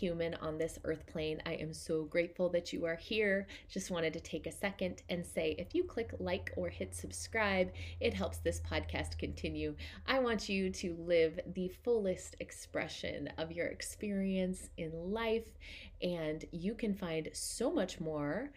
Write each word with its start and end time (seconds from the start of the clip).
Human 0.00 0.34
on 0.36 0.56
this 0.56 0.78
earth 0.84 1.06
plane. 1.06 1.42
I 1.44 1.52
am 1.54 1.74
so 1.74 2.04
grateful 2.04 2.48
that 2.50 2.72
you 2.72 2.86
are 2.86 2.96
here. 2.96 3.46
Just 3.68 3.90
wanted 3.90 4.14
to 4.14 4.20
take 4.20 4.46
a 4.46 4.52
second 4.52 5.02
and 5.10 5.24
say 5.24 5.54
if 5.58 5.74
you 5.74 5.84
click 5.84 6.14
like 6.18 6.52
or 6.56 6.70
hit 6.70 6.94
subscribe, 6.94 7.70
it 8.00 8.14
helps 8.14 8.38
this 8.38 8.60
podcast 8.60 9.18
continue. 9.18 9.74
I 10.06 10.20
want 10.20 10.48
you 10.48 10.70
to 10.70 10.96
live 10.98 11.38
the 11.54 11.70
fullest 11.84 12.36
expression 12.40 13.28
of 13.36 13.52
your 13.52 13.66
experience 13.66 14.70
in 14.78 15.12
life, 15.12 15.58
and 16.00 16.46
you 16.50 16.74
can 16.74 16.94
find 16.94 17.28
so 17.34 17.70
much 17.70 18.00
more 18.00 18.50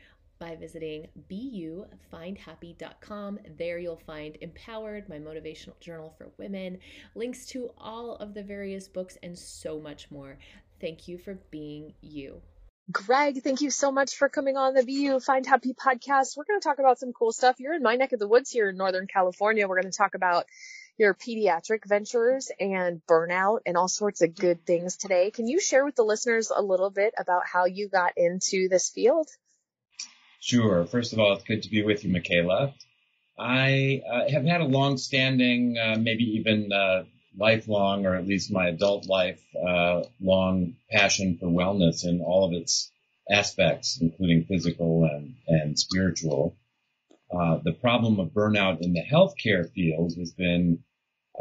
by 0.44 0.56
visiting 0.56 1.08
beyoufindhappy.com. 1.32 3.40
There 3.58 3.78
you'll 3.78 3.96
find 3.96 4.38
Empowered, 4.42 5.08
my 5.08 5.18
motivational 5.18 5.80
journal 5.80 6.14
for 6.18 6.34
women, 6.38 6.80
links 7.16 7.46
to 7.48 7.72
all 7.78 8.18
of 8.18 8.34
the 8.34 8.44
various 8.44 8.90
books, 8.90 9.18
and 9.24 9.40
so 9.40 9.80
much 9.80 10.12
more. 10.12 10.38
Thank 10.84 11.08
you 11.08 11.18
for 11.18 11.40
being 11.50 11.94
you. 12.02 12.42
Greg, 12.92 13.42
thank 13.42 13.62
you 13.62 13.72
so 13.72 13.90
much 13.90 14.16
for 14.16 14.28
coming 14.28 14.58
on 14.58 14.74
the 14.74 14.84
Be 14.84 14.96
You 14.96 15.22
Find 15.22 15.46
Happy 15.46 15.74
podcast. 15.74 16.36
We're 16.36 16.44
going 16.44 16.60
to 16.60 16.64
talk 16.64 16.80
about 16.80 17.00
some 17.00 17.14
cool 17.14 17.32
stuff. 17.32 17.62
You're 17.62 17.74
in 17.74 17.82
my 17.82 17.96
neck 17.96 18.12
of 18.12 18.20
the 18.20 18.28
woods 18.28 18.52
here 18.52 18.68
in 18.68 18.76
Northern 18.76 19.08
California. 19.08 19.66
We're 19.66 19.80
going 19.80 19.94
to 19.94 19.98
talk 19.98 20.14
about 20.14 20.46
your 20.98 21.14
pediatric 21.14 21.88
ventures 21.88 22.52
and 22.60 23.02
burnout 23.10 23.60
and 23.66 23.78
all 23.78 23.88
sorts 23.88 24.22
of 24.22 24.36
good 24.36 24.66
things 24.66 24.98
today. 24.98 25.32
Can 25.32 25.48
you 25.48 25.62
share 25.62 25.86
with 25.86 25.96
the 25.96 26.04
listeners 26.04 26.52
a 26.54 26.62
little 26.62 26.90
bit 26.90 27.14
about 27.18 27.44
how 27.46 27.64
you 27.64 27.88
got 27.88 28.18
into 28.18 28.68
this 28.68 28.90
field? 28.90 29.30
Sure. 30.42 30.86
First 30.86 31.14
of 31.14 31.20
all, 31.20 31.32
it's 31.32 31.46
good 31.46 31.64
to 31.64 31.70
be 31.70 31.82
with 31.82 32.04
you, 32.04 32.12
Michaela. 32.12 32.74
I 33.40 34.02
uh, 34.06 34.30
have 34.30 34.44
had 34.44 34.60
a 34.60 34.66
long-standing, 34.66 35.78
uh, 35.78 35.96
maybe 35.98 36.26
even 36.40 36.74
uh, 36.74 37.06
lifelong, 37.38 38.06
or 38.06 38.16
at 38.16 38.28
least 38.28 38.52
my 38.52 38.68
adult 38.68 39.08
life, 39.08 39.42
uh, 39.56 40.04
long 40.22 40.76
passion 40.92 41.38
for 41.38 41.48
wellness 41.48 42.06
in 42.06 42.22
all 42.22 42.46
of 42.46 42.54
its 42.54 42.92
aspects, 43.30 44.00
including 44.02 44.46
physical 44.46 45.06
and, 45.06 45.36
and 45.48 45.80
spiritual. 45.80 46.56
Uh, 47.32 47.58
the 47.64 47.74
problem 47.74 48.20
of 48.20 48.30
burnout 48.30 48.82
in 48.82 48.94
the 48.94 49.04
healthcare 49.04 49.70
field 49.72 50.14
has 50.18 50.32
been 50.32 50.84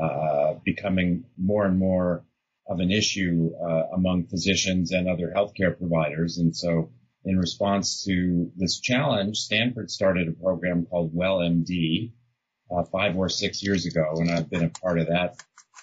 uh, 0.00 0.54
becoming 0.64 1.24
more 1.36 1.66
and 1.66 1.78
more 1.78 2.24
of 2.66 2.80
an 2.80 2.90
issue 2.90 3.50
among 3.92 4.24
physicians 4.24 4.92
and 4.92 5.08
other 5.08 5.32
healthcare 5.34 5.76
providers, 5.76 6.38
and 6.38 6.56
so 6.56 6.90
in 7.24 7.38
response 7.38 8.04
to 8.04 8.50
this 8.56 8.80
challenge, 8.80 9.38
Stanford 9.38 9.90
started 9.90 10.28
a 10.28 10.32
program 10.32 10.86
called 10.86 11.14
WellMD 11.14 12.12
uh, 12.70 12.84
five 12.84 13.16
or 13.16 13.28
six 13.28 13.62
years 13.62 13.86
ago, 13.86 14.14
and 14.16 14.30
I've 14.30 14.50
been 14.50 14.64
a 14.64 14.70
part 14.70 14.98
of 14.98 15.08
that 15.08 15.36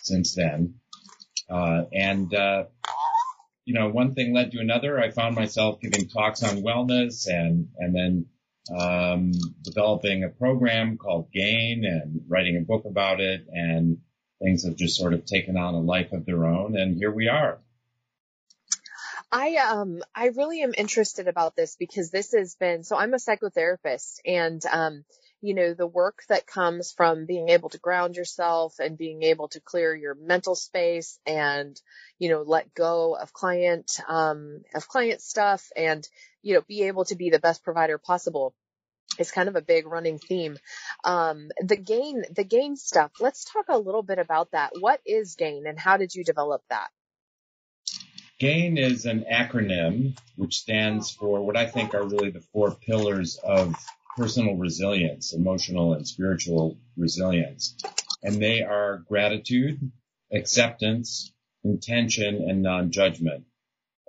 since 0.10 0.36
then. 0.36 0.76
Uh, 1.50 1.84
and 1.94 2.34
uh, 2.34 2.66
you 3.66 3.74
know, 3.74 3.90
one 3.90 4.16
thing 4.16 4.34
led 4.34 4.52
to 4.52 4.60
another. 4.60 5.00
I 5.00 5.12
found 5.12 5.36
myself 5.36 5.80
giving 5.80 6.10
talks 6.10 6.44
on 6.44 6.64
wellness, 6.64 7.28
and 7.28 7.70
and 7.78 7.96
then 7.96 8.26
um, 8.78 9.32
developing 9.64 10.24
a 10.24 10.30
program 10.30 10.98
called 10.98 11.32
Gain, 11.32 11.86
and 11.86 12.22
writing 12.28 12.58
a 12.58 12.62
book 12.62 12.86
about 12.86 13.22
it, 13.22 13.46
and 13.52 14.00
things 14.42 14.66
have 14.66 14.76
just 14.76 14.98
sort 14.98 15.14
of 15.14 15.26
taken 15.26 15.56
on 15.56 15.76
a 15.76 15.80
life 15.80 16.12
of 16.12 16.26
their 16.26 16.46
own, 16.46 16.76
and 16.76 16.98
here 16.98 17.12
we 17.12 17.28
are. 17.28 17.60
I 19.32 19.58
um 19.58 20.02
I 20.16 20.28
really 20.30 20.64
am 20.64 20.74
interested 20.76 21.28
about 21.28 21.56
this 21.56 21.76
because 21.76 22.10
this 22.10 22.32
has 22.32 22.56
been 22.56 22.84
so 22.84 22.98
I'm 22.98 23.14
a 23.14 23.18
psychotherapist 23.18 24.20
and 24.26 24.60
um 24.66 25.06
you 25.42 25.54
know 25.54 25.74
the 25.74 25.88
work 25.88 26.24
that 26.30 26.48
comes 26.48 26.92
from 26.92 27.26
being 27.26 27.50
able 27.50 27.70
to 27.70 27.78
ground 27.78 28.16
yourself 28.16 28.80
and 28.80 28.98
being 28.98 29.24
able 29.24 29.48
to 29.48 29.62
clear 29.62 29.96
your 29.96 30.16
mental 30.16 30.56
space 30.56 31.20
and 31.26 31.80
you 32.18 32.30
know 32.30 32.42
let 32.42 32.74
go 32.74 33.16
of 33.16 33.34
client 33.34 34.00
um 34.08 34.62
of 34.76 34.88
client 34.88 35.22
stuff 35.22 35.70
and 35.76 36.08
you 36.42 36.56
know 36.56 36.62
be 36.68 36.84
able 36.84 37.06
to 37.06 37.16
be 37.16 37.30
the 37.30 37.40
best 37.40 37.64
provider 37.64 37.98
possible 37.98 38.54
is 39.18 39.32
kind 39.32 39.50
of 39.50 39.56
a 39.56 39.62
big 39.62 39.88
running 39.88 40.20
theme. 40.20 40.58
Um, 41.04 41.50
the 41.62 41.76
gain, 41.76 42.24
the 42.32 42.44
gain 42.44 42.76
stuff. 42.76 43.12
Let's 43.20 43.44
talk 43.44 43.66
a 43.70 43.78
little 43.78 44.04
bit 44.04 44.20
about 44.20 44.52
that. 44.52 44.72
What 44.80 45.02
is 45.06 45.36
gain 45.36 45.66
and 45.68 45.80
how 45.80 45.98
did 45.98 46.14
you 46.14 46.24
develop 46.24 46.62
that? 46.70 46.90
GAIN 48.40 48.78
is 48.78 49.06
an 49.06 49.26
acronym 49.30 50.18
which 50.38 50.60
stands 50.60 51.12
for 51.12 51.42
what 51.42 51.58
I 51.58 51.66
think 51.66 51.94
are 51.94 52.08
really 52.08 52.30
the 52.30 52.40
four 52.40 52.72
pillars 52.72 53.38
of 53.44 53.76
personal 54.20 54.56
resilience, 54.56 55.34
emotional 55.34 55.94
and 55.94 56.06
spiritual 56.06 56.78
resilience. 56.98 57.76
And 58.22 58.42
they 58.42 58.62
are 58.62 59.06
gratitude, 59.08 59.80
acceptance, 60.34 61.32
intention, 61.64 62.50
and 62.50 62.62
non-judgment. 62.62 63.46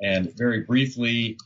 And 0.02 0.36
very 0.36 0.62
briefly, 0.62 1.38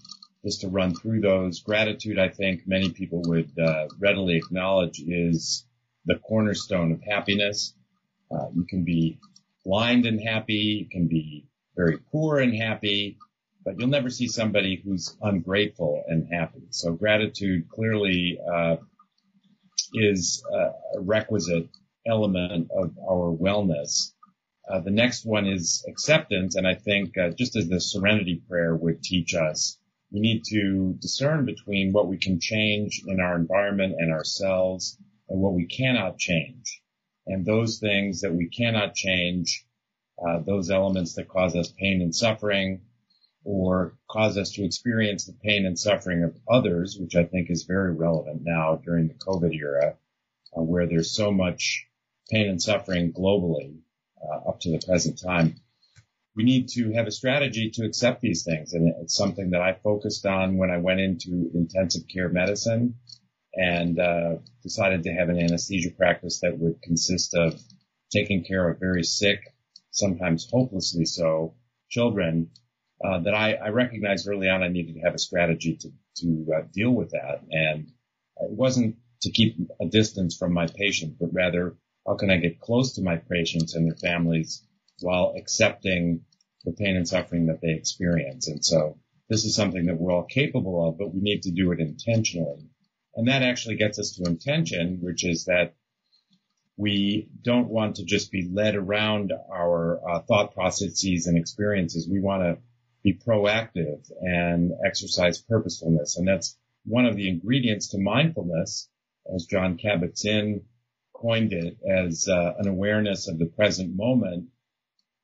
just 0.45 0.63
to 0.63 0.69
run 0.69 0.95
through 0.95 1.21
those, 1.21 1.61
gratitude, 1.61 2.19
I 2.19 2.31
think 2.31 2.67
many 2.67 2.91
people 2.91 3.21
would 3.27 3.51
uh, 3.59 3.89
readily 3.99 4.37
acknowledge 4.37 4.99
is 5.07 5.67
the 6.07 6.17
cornerstone 6.17 6.93
of 6.93 7.03
happiness. 7.03 7.75
Uh, 8.31 8.49
you 8.55 8.65
can 8.65 8.85
be 8.85 9.19
blind 9.65 10.07
and 10.07 10.21
happy. 10.21 10.81
You 10.81 10.89
can 10.89 11.07
be 11.07 11.47
very 11.77 11.99
poor 11.99 12.39
and 12.39 12.55
happy, 12.55 13.19
but 13.65 13.79
you'll 13.79 13.89
never 13.89 14.11
see 14.11 14.29
somebody 14.29 14.81
who's 14.85 15.17
ungrateful 15.23 16.05
and 16.07 16.29
happy. 16.31 16.63
So 16.71 16.93
gratitude 16.93 17.69
clearly 17.69 18.39
uh, 18.53 18.77
is 19.95 20.43
a 20.53 21.01
requisite 21.01 21.69
element 22.07 22.71
of 22.77 22.93
our 22.99 23.35
wellness. 23.35 24.13
Uh, 24.69 24.81
the 24.81 24.91
next 24.91 25.25
one 25.25 25.47
is 25.47 25.85
acceptance, 25.89 26.57
and 26.57 26.67
I 26.67 26.75
think 26.75 27.17
uh, 27.19 27.31
just 27.31 27.57
as 27.57 27.69
the 27.69 27.81
Serenity 27.81 28.43
Prayer 28.49 28.75
would 28.75 29.03
teach 29.03 29.35
us, 29.35 29.79
we 30.11 30.21
need 30.21 30.45
to 30.51 30.97
discern 31.01 31.45
between 31.45 31.93
what 31.93 32.09
we 32.09 32.19
can 32.19 32.41
change 32.41 33.03
in 33.07 33.21
our 33.21 33.37
environment 33.37 33.97
and 33.99 34.13
ourselves 34.13 34.99
and 35.29 35.41
what 35.41 35.55
we 35.55 35.67
cannot 35.67 36.19
change. 36.19 36.83
And 37.27 37.45
those 37.45 37.79
things 37.79 38.21
that 38.21 38.35
we 38.35 38.49
cannot 38.49 38.95
change 38.95 39.67
uh, 40.25 40.41
those 40.41 40.71
elements 40.71 41.15
that 41.15 41.29
cause 41.29 41.57
us 41.57 41.73
pain 41.79 42.01
and 42.01 42.15
suffering 42.15 42.83
or 43.45 43.97
cause 44.11 44.37
us 44.39 44.53
to 44.53 44.65
experience 44.65 45.27
the 45.27 45.35
pain 45.45 45.67
and 45.67 45.79
suffering 45.79 46.25
of 46.25 46.37
others, 46.51 46.97
which 46.99 47.15
I 47.15 47.25
think 47.25 47.51
is 47.51 47.65
very 47.65 47.93
relevant 47.93 48.43
now 48.43 48.81
during 48.85 49.09
the 49.09 49.15
COVID 49.15 49.55
era, 49.55 49.97
uh, 50.57 50.63
where 50.63 50.87
there's 50.87 51.15
so 51.15 51.31
much 51.31 51.87
pain 52.31 52.49
and 52.49 52.61
suffering 52.61 53.13
globally 53.13 53.79
uh, 54.23 54.49
up 54.49 54.61
to 54.61 54.71
the 54.71 54.85
present 54.85 55.21
time. 55.21 55.57
We 56.35 56.45
need 56.45 56.69
to 56.71 56.93
have 56.93 57.07
a 57.07 57.13
strategy 57.13 57.71
to 57.75 57.85
accept 57.85 58.21
these 58.21 58.45
things. 58.45 58.73
And 58.73 58.93
it's 59.03 59.15
something 59.15 59.51
that 59.51 59.61
I 59.61 59.75
focused 59.75 60.27
on 60.27 60.57
when 60.57 60.71
I 60.71 60.79
went 60.79 61.01
into 61.01 61.51
intensive 61.55 62.09
care 62.13 62.29
medicine 62.29 62.97
and 63.55 64.01
uh, 64.01 64.37
decided 64.63 65.05
to 65.05 65.13
have 65.13 65.29
an 65.29 65.39
anesthesia 65.39 65.91
practice 65.91 66.41
that 66.41 66.59
would 66.59 66.83
consist 66.83 67.35
of 67.35 67.61
taking 68.11 68.43
care 68.43 68.69
of 68.69 68.81
very 68.81 69.05
sick 69.05 69.41
sometimes 69.95 70.49
hopelessly 70.51 71.05
so, 71.05 71.55
children, 71.89 72.51
uh, 73.05 73.19
that 73.21 73.35
I, 73.35 73.55
I, 73.55 73.69
recognized 73.69 74.27
early 74.29 74.49
on 74.49 74.63
I 74.63 74.69
needed 74.69 74.95
to 74.95 75.01
have 75.01 75.15
a 75.15 75.19
strategy 75.19 75.77
to, 75.77 75.91
to 76.17 76.47
uh, 76.57 76.63
deal 76.73 76.91
with 76.91 77.11
that. 77.11 77.43
And 77.51 77.89
it 78.39 78.51
wasn't 78.51 78.97
to 79.23 79.31
keep 79.31 79.57
a 79.81 79.87
distance 79.87 80.37
from 80.37 80.55
my 80.55 80.67
patient, 80.67 81.17
but 81.21 81.33
rather 81.33 81.77
how 82.07 82.17
can 82.17 82.31
I 82.31 82.39
get 82.39 82.61
close 82.61 82.95
to 82.95 83.03
my 83.03 83.17
patients 83.17 83.75
and 83.75 83.87
their 83.87 83.97
families 83.97 84.65
while 85.01 85.35
accepting 85.37 86.23
the 86.65 86.73
pain 86.73 86.97
and 86.97 87.07
suffering 87.07 87.47
that 87.47 87.61
they 87.61 87.73
experience. 87.73 88.49
And 88.49 88.65
so 88.65 88.99
this 89.29 89.45
is 89.45 89.55
something 89.55 89.87
that 89.87 89.99
we're 89.99 90.13
all 90.13 90.25
capable 90.25 90.89
of, 90.89 90.97
but 90.99 91.13
we 91.13 91.21
need 91.21 91.43
to 91.43 91.51
do 91.51 91.73
it 91.73 91.81
intentionally. 91.81 92.71
And 93.17 93.29
that 93.29 93.43
actually 93.43 93.77
gets 93.77 93.99
us 93.99 94.13
to 94.13 94.31
intention, 94.31 95.01
which 95.03 95.25
is 95.25 95.45
that 95.45 95.75
we 96.77 97.29
don't 97.43 97.69
want 97.69 97.97
to 97.97 98.05
just 98.05 98.33
be 98.33 98.51
led 98.51 98.75
around 98.75 99.33
our 99.53 100.01
uh, 100.09 100.21
thought 100.21 100.55
processes 100.55 101.27
and 101.27 101.39
experiences. 101.39 102.09
We 102.11 102.21
want 102.21 102.43
to 102.43 102.59
be 103.05 103.13
proactive 103.13 104.11
and 104.23 104.73
exercise 104.85 105.39
purposefulness. 105.39 106.17
And 106.17 106.27
that's 106.27 106.57
one 106.85 107.05
of 107.05 107.17
the 107.17 107.29
ingredients 107.29 107.91
to 107.91 107.99
mindfulness. 107.99 108.89
as 109.33 109.45
Jon 109.45 109.79
Kabat-Zinn 109.79 110.63
coined 111.13 111.53
it, 111.53 111.77
as 111.89 112.27
uh, 112.29 112.55
an 112.59 112.67
awareness 112.67 113.29
of 113.29 113.39
the 113.39 113.47
present 113.47 113.95
moment 113.95 114.49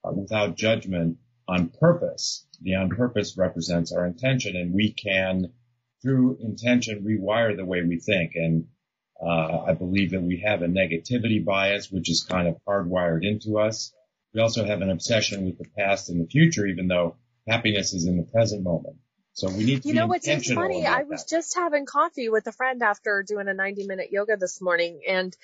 uh, 0.05 0.13
without 0.13 0.57
judgment 0.57 1.19
on 1.49 1.69
purpose. 1.69 2.47
The 2.63 2.77
on 2.77 2.91
purpose 2.91 3.37
represents 3.37 3.93
our 3.93 4.07
intention 4.07 4.57
and 4.57 4.73
we 4.75 4.93
can, 4.93 5.53
through 6.03 6.39
intention, 6.41 7.05
rewire 7.05 7.57
the 7.57 7.65
way 7.65 7.83
we 7.83 7.99
think. 7.99 8.33
And 8.35 8.67
uh, 9.21 9.65
I 9.67 9.75
believe 9.75 10.13
that 10.13 10.23
we 10.23 10.43
have 10.47 10.63
a 10.63 10.69
negativity 10.69 11.45
bias, 11.45 11.91
which 11.91 12.11
is 12.11 12.23
kind 12.29 12.47
of 12.47 12.57
hardwired 12.67 13.27
into 13.27 13.59
us. 13.59 13.93
We 14.33 14.41
also 14.41 14.65
have 14.65 14.81
an 14.81 14.91
obsession 14.91 15.45
with 15.45 15.59
the 15.59 15.69
past 15.77 16.09
and 16.09 16.21
the 16.21 16.29
future, 16.29 16.67
even 16.67 16.89
though 16.89 17.17
happiness 17.49 17.93
is 17.93 18.07
in 18.07 18.17
the 18.17 18.25
present 18.25 18.63
moment. 18.63 18.97
So 19.33 19.49
we 19.49 19.65
need 19.65 19.83
to 19.83 19.89
you 19.89 19.95
know 19.95 20.07
what's 20.07 20.27
funny. 20.27 20.87
I 20.87 21.05
was 21.05 21.25
that. 21.25 21.37
just 21.37 21.55
having 21.57 21.87
coffee 21.87 22.29
with 22.29 22.47
a 22.47 22.53
friend 22.53 22.83
after 22.83 23.23
doing 23.23 23.49
a 23.49 23.55
90 23.55 23.87
minute 23.87 24.09
yoga 24.11 24.37
this 24.37 24.61
morning, 24.61 25.01
and 25.09 25.35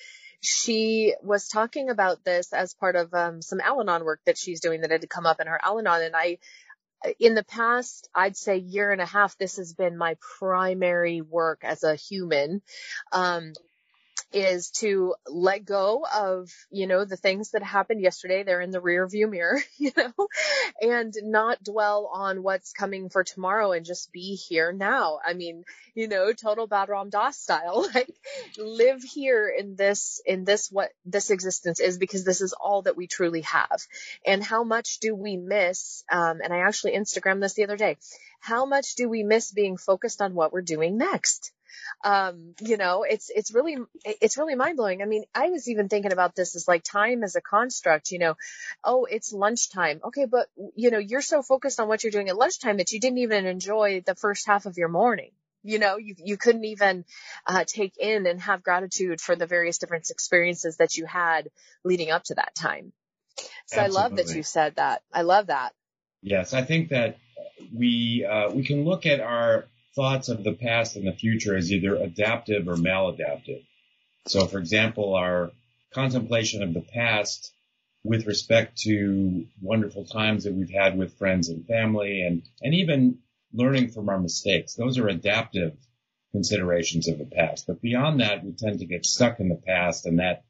she 0.41 1.15
was 1.23 1.47
talking 1.47 1.89
about 1.89 2.23
this 2.23 2.53
as 2.53 2.73
part 2.73 2.95
of 2.95 3.13
um, 3.13 3.41
some 3.41 3.59
Al-Anon 3.59 4.03
work 4.03 4.19
that 4.25 4.37
she's 4.37 4.61
doing 4.61 4.81
that 4.81 4.91
had 4.91 5.09
come 5.09 5.25
up 5.25 5.39
in 5.39 5.47
her 5.47 5.59
Al-Anon, 5.63 6.03
and 6.03 6.15
I. 6.15 6.37
In 7.19 7.35
the 7.35 7.43
past, 7.43 8.09
I'd 8.13 8.35
say 8.35 8.57
year 8.57 8.91
and 8.91 8.99
a 8.99 9.05
half, 9.05 9.37
this 9.37 9.57
has 9.57 9.71
been 9.71 9.97
my 9.97 10.17
primary 10.39 11.21
work 11.21 11.59
as 11.63 11.83
a 11.83 11.93
human. 11.93 12.63
Um, 13.11 13.53
is 14.33 14.71
to 14.71 15.15
let 15.27 15.63
go 15.65 16.05
of, 16.13 16.49
you 16.69 16.85
know, 16.85 17.05
the 17.05 17.15
things 17.15 17.51
that 17.51 17.63
happened 17.63 18.01
yesterday. 18.01 18.43
They're 18.43 18.61
in 18.61 18.71
the 18.71 18.81
rear 18.81 19.07
view 19.07 19.27
mirror, 19.27 19.61
you 19.77 19.91
know, 19.95 20.27
and 20.81 21.13
not 21.23 21.63
dwell 21.63 22.09
on 22.13 22.43
what's 22.43 22.73
coming 22.73 23.09
for 23.09 23.23
tomorrow 23.23 23.71
and 23.71 23.85
just 23.85 24.11
be 24.11 24.35
here 24.35 24.71
now. 24.73 25.19
I 25.25 25.33
mean, 25.33 25.63
you 25.95 26.07
know, 26.07 26.33
total 26.33 26.67
Baba 26.67 26.91
Ram 26.91 27.09
Dass 27.09 27.37
style, 27.37 27.89
like 27.95 28.13
live 28.57 29.01
here 29.01 29.47
in 29.47 29.75
this, 29.75 30.21
in 30.25 30.43
this, 30.43 30.71
what 30.71 30.91
this 31.05 31.29
existence 31.29 31.79
is 31.79 31.97
because 31.97 32.23
this 32.23 32.41
is 32.41 32.53
all 32.53 32.81
that 32.83 32.97
we 32.97 33.07
truly 33.07 33.41
have. 33.41 33.81
And 34.25 34.43
how 34.43 34.63
much 34.63 34.99
do 34.99 35.15
we 35.15 35.37
miss? 35.37 36.03
Um, 36.11 36.41
and 36.43 36.53
I 36.53 36.59
actually 36.59 36.93
Instagrammed 36.93 37.41
this 37.41 37.53
the 37.53 37.63
other 37.63 37.77
day. 37.77 37.97
How 38.39 38.65
much 38.65 38.95
do 38.95 39.09
we 39.09 39.23
miss 39.23 39.51
being 39.51 39.77
focused 39.77 40.21
on 40.21 40.33
what 40.33 40.51
we're 40.51 40.61
doing 40.61 40.97
next? 40.97 41.51
Um, 42.03 42.53
you 42.61 42.77
know, 42.77 43.03
it's, 43.03 43.29
it's 43.29 43.53
really, 43.53 43.77
it's 44.05 44.37
really 44.37 44.55
mind 44.55 44.77
blowing. 44.77 45.01
I 45.01 45.05
mean, 45.05 45.23
I 45.33 45.49
was 45.49 45.69
even 45.69 45.89
thinking 45.89 46.11
about 46.11 46.35
this 46.35 46.55
as 46.55 46.67
like 46.67 46.83
time 46.83 47.23
as 47.23 47.35
a 47.35 47.41
construct, 47.41 48.11
you 48.11 48.19
know, 48.19 48.35
oh, 48.83 49.05
it's 49.05 49.33
lunchtime. 49.33 50.01
Okay. 50.03 50.25
But 50.25 50.47
you 50.75 50.91
know, 50.91 50.97
you're 50.97 51.21
so 51.21 51.41
focused 51.41 51.79
on 51.79 51.87
what 51.87 52.03
you're 52.03 52.11
doing 52.11 52.29
at 52.29 52.37
lunchtime 52.37 52.77
that 52.77 52.91
you 52.91 52.99
didn't 52.99 53.19
even 53.19 53.45
enjoy 53.45 54.01
the 54.05 54.15
first 54.15 54.47
half 54.47 54.65
of 54.65 54.77
your 54.77 54.89
morning. 54.89 55.31
You 55.63 55.79
know, 55.79 55.97
you, 55.97 56.15
you 56.17 56.37
couldn't 56.37 56.63
even 56.65 57.03
uh, 57.45 57.65
take 57.65 57.97
in 57.97 58.25
and 58.25 58.39
have 58.41 58.63
gratitude 58.63 59.19
for 59.19 59.35
the 59.35 59.47
various 59.47 59.79
different 59.79 60.09
experiences 60.09 60.77
that 60.77 60.95
you 60.95 61.05
had 61.05 61.49
leading 61.83 62.11
up 62.11 62.23
to 62.25 62.35
that 62.35 62.55
time. 62.55 62.93
So 63.65 63.79
Absolutely. 63.79 63.81
I 63.81 64.01
love 64.01 64.15
that 64.15 64.35
you 64.35 64.43
said 64.43 64.75
that. 64.75 65.01
I 65.13 65.23
love 65.23 65.47
that. 65.47 65.73
Yes, 66.21 66.53
I 66.53 66.63
think 66.63 66.89
that 66.89 67.17
we 67.73 68.25
uh, 68.25 68.49
we 68.51 68.63
can 68.63 68.85
look 68.85 69.05
at 69.05 69.19
our 69.19 69.67
thoughts 69.97 70.29
of 70.29 70.43
the 70.43 70.53
past 70.53 70.95
and 70.95 71.07
the 71.07 71.11
future 71.11 71.57
as 71.57 71.71
either 71.73 71.95
adaptive 71.95 72.67
or 72.67 72.75
maladaptive. 72.75 73.65
So, 74.27 74.45
for 74.45 74.59
example, 74.59 75.15
our 75.15 75.51
contemplation 75.91 76.61
of 76.61 76.75
the 76.75 76.81
past 76.81 77.51
with 78.03 78.27
respect 78.27 78.77
to 78.83 79.47
wonderful 79.59 80.05
times 80.05 80.43
that 80.43 80.53
we've 80.53 80.69
had 80.69 80.95
with 80.97 81.17
friends 81.17 81.49
and 81.49 81.65
family 81.65 82.21
and, 82.21 82.43
and 82.61 82.75
even 82.75 83.17
learning 83.51 83.89
from 83.89 84.07
our 84.07 84.19
mistakes. 84.19 84.75
Those 84.75 84.99
are 84.99 85.07
adaptive 85.07 85.75
considerations 86.31 87.07
of 87.07 87.17
the 87.17 87.25
past. 87.25 87.65
But 87.65 87.81
beyond 87.81 88.19
that, 88.19 88.45
we 88.45 88.51
tend 88.51 88.79
to 88.79 88.85
get 88.85 89.03
stuck 89.03 89.39
in 89.39 89.49
the 89.49 89.55
past 89.65 90.05
and 90.05 90.19
that 90.19 90.43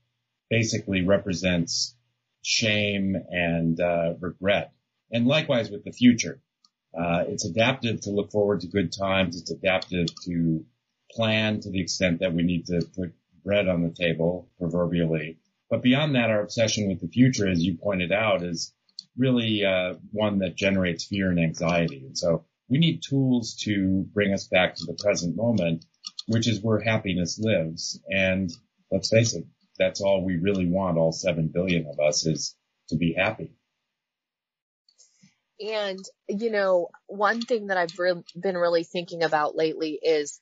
basically 0.49 1.05
represents 1.05 1.95
shame 2.43 3.15
and 3.15 3.79
uh, 3.79 4.15
regret. 4.19 4.73
And 5.09 5.25
likewise 5.25 5.69
with 5.69 5.85
the 5.85 5.93
future. 5.93 6.41
Uh, 6.93 7.23
it's 7.27 7.45
adaptive 7.45 8.01
to 8.01 8.11
look 8.11 8.31
forward 8.31 8.61
to 8.61 8.67
good 8.67 8.91
times. 8.91 9.39
It's 9.39 9.51
adaptive 9.51 10.07
to 10.25 10.65
plan 11.11 11.59
to 11.61 11.69
the 11.69 11.81
extent 11.81 12.19
that 12.19 12.33
we 12.33 12.43
need 12.43 12.67
to 12.67 12.81
put 12.95 13.13
bread 13.43 13.67
on 13.67 13.81
the 13.81 13.89
table, 13.89 14.49
proverbially. 14.59 15.37
But 15.69 15.81
beyond 15.81 16.15
that, 16.15 16.29
our 16.29 16.41
obsession 16.41 16.87
with 16.87 17.01
the 17.01 17.07
future, 17.07 17.47
as 17.47 17.63
you 17.63 17.77
pointed 17.77 18.11
out, 18.11 18.43
is 18.43 18.73
really 19.17 19.65
uh, 19.65 19.95
one 20.11 20.39
that 20.39 20.55
generates 20.55 21.05
fear 21.05 21.29
and 21.29 21.39
anxiety. 21.39 22.03
And 22.05 22.17
so 22.17 22.45
we 22.69 22.77
need 22.77 23.01
tools 23.01 23.55
to 23.63 24.05
bring 24.13 24.33
us 24.33 24.47
back 24.47 24.75
to 24.75 24.85
the 24.85 24.93
present 24.93 25.35
moment, 25.35 25.85
which 26.27 26.47
is 26.47 26.61
where 26.61 26.79
happiness 26.79 27.39
lives. 27.39 27.99
And 28.09 28.51
let's 28.91 29.09
face 29.09 29.33
it, 29.33 29.45
that's 29.77 30.01
all 30.01 30.25
we 30.25 30.37
really 30.37 30.67
want, 30.67 30.97
all 30.97 31.11
seven 31.11 31.49
billion 31.53 31.87
of 31.87 31.99
us, 31.99 32.25
is 32.25 32.55
to 32.89 32.95
be 32.95 33.13
happy. 33.13 33.51
And, 35.59 35.99
you 36.27 36.51
know, 36.51 36.89
one 37.07 37.41
thing 37.41 37.67
that 37.67 37.77
I've 37.77 37.97
re- 37.97 38.23
been 38.39 38.57
really 38.57 38.83
thinking 38.83 39.23
about 39.23 39.55
lately 39.55 39.99
is, 40.01 40.39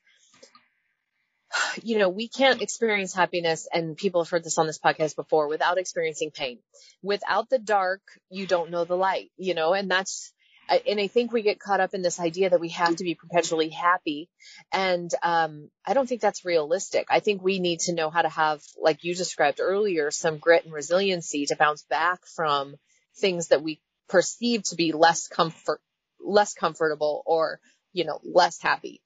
you 1.84 2.00
know, 2.00 2.10
we 2.10 2.28
can't 2.28 2.62
experience 2.62 3.14
happiness, 3.14 3.68
and 3.72 3.96
people 3.96 4.22
have 4.22 4.30
heard 4.30 4.44
this 4.44 4.58
on 4.58 4.68
this 4.68 4.80
podcast 4.80 5.16
before, 5.16 5.48
without 5.48 5.78
experiencing 5.78 6.32
pain. 6.32 6.60
Without 7.02 7.50
the 7.50 7.60
dark, 7.60 8.02
you 8.30 8.46
don't 8.46 8.72
know 8.72 8.84
the 8.84 8.98
light, 8.98 9.32
you 9.38 9.54
know, 9.54 9.74
and 9.74 9.90
that's, 9.90 10.34
and 10.68 11.00
I 11.00 11.08
think 11.08 11.32
we 11.32 11.44
get 11.44 11.60
caught 11.60 11.80
up 11.80 11.94
in 11.94 12.02
this 12.02 12.20
idea 12.20 12.50
that 12.50 12.60
we 12.60 12.70
have 12.70 12.98
to 12.98 13.04
be 13.06 13.16
perpetually 13.16 13.70
happy. 13.70 14.30
And, 14.74 15.10
um, 15.24 15.70
I 15.86 15.94
don't 15.94 16.10
think 16.10 16.20
that's 16.20 16.44
realistic. 16.44 17.08
I 17.10 17.22
think 17.22 17.42
we 17.42 17.60
need 17.60 17.82
to 17.82 17.94
know 17.94 18.10
how 18.10 18.24
to 18.24 18.30
have, 18.30 18.62
like 18.82 19.06
you 19.06 19.16
described 19.16 19.62
earlier, 19.62 20.12
some 20.12 20.40
grit 20.40 20.66
and 20.66 20.74
resiliency 20.74 21.46
to 21.46 21.56
bounce 21.56 21.84
back 21.84 22.26
from 22.26 22.76
things 23.18 23.48
that 23.48 23.62
we 23.62 23.80
perceived 24.07 24.66
to 24.66 24.75
be 24.75 24.92
less 24.92 25.28
comfort, 25.28 25.81
less 26.19 26.54
comfortable 26.54 27.24
or, 27.25 27.60
you 27.94 28.06
know, 28.06 28.19
less 28.24 28.62
happy. 28.62 29.02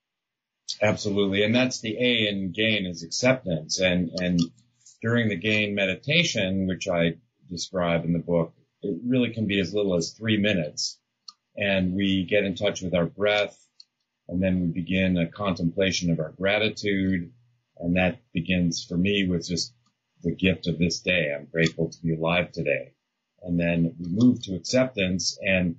Absolutely. 0.81 1.43
And 1.43 1.53
that's 1.53 1.81
the 1.81 1.97
A 1.97 2.27
in 2.27 2.51
gain 2.51 2.85
is 2.85 3.03
acceptance. 3.03 3.79
And, 3.79 4.11
and 4.19 4.39
during 5.01 5.29
the 5.29 5.35
gain 5.35 5.75
meditation, 5.75 6.67
which 6.67 6.87
I 6.87 7.15
describe 7.49 8.05
in 8.05 8.13
the 8.13 8.19
book, 8.19 8.53
it 8.81 8.99
really 9.05 9.33
can 9.33 9.47
be 9.47 9.59
as 9.59 9.73
little 9.73 9.95
as 9.95 10.11
three 10.11 10.37
minutes. 10.37 10.99
And 11.57 11.93
we 11.93 12.25
get 12.29 12.43
in 12.43 12.55
touch 12.55 12.81
with 12.81 12.93
our 12.93 13.05
breath 13.05 13.57
and 14.27 14.41
then 14.41 14.61
we 14.61 14.67
begin 14.67 15.17
a 15.17 15.27
contemplation 15.27 16.11
of 16.11 16.19
our 16.19 16.31
gratitude. 16.31 17.31
And 17.77 17.95
that 17.97 18.19
begins 18.31 18.85
for 18.85 18.95
me 18.95 19.27
with 19.27 19.47
just 19.47 19.73
the 20.21 20.35
gift 20.35 20.67
of 20.67 20.77
this 20.77 20.99
day. 20.99 21.33
I'm 21.33 21.47
grateful 21.51 21.89
to 21.89 22.01
be 22.01 22.13
alive 22.13 22.51
today 22.51 22.93
and 23.43 23.59
then 23.59 23.95
we 23.99 24.07
move 24.09 24.41
to 24.43 24.55
acceptance 24.55 25.37
and 25.41 25.75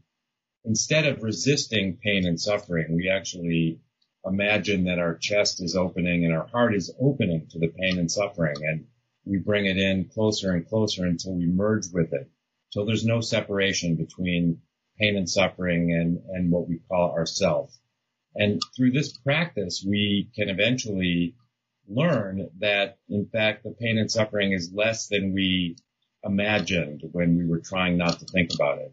instead 0.65 1.07
of 1.07 1.23
resisting 1.23 1.97
pain 1.97 2.27
and 2.27 2.41
suffering, 2.41 2.95
we 2.95 3.09
actually 3.09 3.81
imagine 4.25 4.85
that 4.85 4.99
our 4.99 5.17
chest 5.17 5.63
is 5.63 5.77
opening 5.77 6.25
and 6.25 6.35
our 6.35 6.47
heart 6.49 6.75
is 6.75 6.95
opening 7.01 7.47
to 7.49 7.59
the 7.59 7.69
pain 7.69 7.99
and 7.99 8.11
suffering 8.11 8.57
and 8.63 8.87
we 9.25 9.39
bring 9.39 9.67
it 9.67 9.79
in 9.79 10.05
closer 10.07 10.53
and 10.53 10.69
closer 10.69 11.07
until 11.07 11.35
we 11.35 11.47
merge 11.47 11.87
with 11.93 12.13
it. 12.13 12.31
So 12.71 12.85
there's 12.85 13.05
no 13.05 13.21
separation 13.21 13.97
between 13.97 14.61
pain 14.99 15.17
and 15.17 15.29
suffering 15.29 15.93
and, 15.93 16.21
and 16.31 16.51
what 16.51 16.69
we 16.69 16.81
call 16.89 17.13
ourself. 17.13 17.75
And 18.35 18.61
through 18.77 18.93
this 18.93 19.17
practice, 19.17 19.85
we 19.87 20.31
can 20.37 20.49
eventually 20.49 21.35
learn 21.89 22.49
that 22.59 22.99
in 23.09 23.27
fact 23.27 23.65
the 23.65 23.71
pain 23.73 23.99
and 23.99 24.11
suffering 24.11 24.53
is 24.53 24.73
less 24.73 25.09
than 25.09 25.33
we 25.33 25.77
imagined 26.25 27.03
when 27.13 27.37
we 27.37 27.47
were 27.47 27.61
trying 27.61 27.97
not 27.97 28.19
to 28.21 28.27
think 28.27 28.53
about 28.55 28.79
it. 28.79 28.93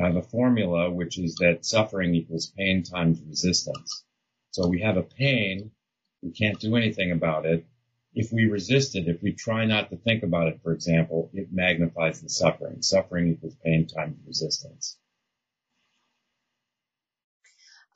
I 0.00 0.06
have 0.06 0.16
a 0.16 0.22
formula 0.22 0.90
which 0.90 1.18
is 1.18 1.36
that 1.36 1.64
suffering 1.64 2.14
equals 2.14 2.52
pain 2.56 2.82
times 2.82 3.20
resistance. 3.22 4.04
So 4.50 4.68
we 4.68 4.80
have 4.82 4.96
a 4.96 5.02
pain, 5.02 5.70
we 6.22 6.30
can't 6.30 6.60
do 6.60 6.76
anything 6.76 7.12
about 7.12 7.46
it. 7.46 7.66
If 8.14 8.32
we 8.32 8.46
resist 8.46 8.96
it, 8.96 9.08
if 9.08 9.22
we 9.22 9.32
try 9.32 9.64
not 9.64 9.90
to 9.90 9.96
think 9.96 10.22
about 10.22 10.48
it, 10.48 10.60
for 10.62 10.72
example, 10.72 11.30
it 11.32 11.52
magnifies 11.52 12.20
the 12.20 12.28
suffering. 12.28 12.82
Suffering 12.82 13.32
equals 13.32 13.56
pain 13.64 13.86
times 13.86 14.16
resistance. 14.26 14.96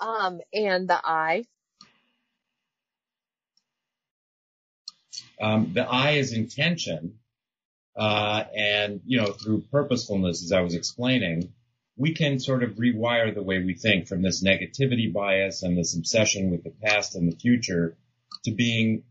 Um, 0.01 0.41
and 0.53 0.89
the 0.89 1.01
I? 1.05 1.45
Um, 5.41 5.73
the 5.73 5.83
I 5.83 6.12
is 6.12 6.33
intention, 6.33 7.19
uh, 7.96 8.44
and, 8.56 9.00
you 9.04 9.20
know, 9.20 9.32
through 9.32 9.62
purposefulness, 9.70 10.42
as 10.42 10.52
I 10.52 10.61
was 10.61 10.75
explaining, 10.75 11.52
we 11.96 12.14
can 12.14 12.38
sort 12.38 12.62
of 12.62 12.76
rewire 12.76 13.34
the 13.34 13.42
way 13.42 13.62
we 13.62 13.75
think 13.75 14.08
from 14.08 14.22
this 14.22 14.42
negativity 14.42 15.12
bias 15.12 15.62
and 15.62 15.76
this 15.76 15.96
obsession 15.96 16.50
with 16.50 16.64
the 16.64 16.72
past 16.82 17.14
and 17.14 17.30
the 17.30 17.37
future 17.37 17.96
to 18.44 18.50
being 18.50 19.04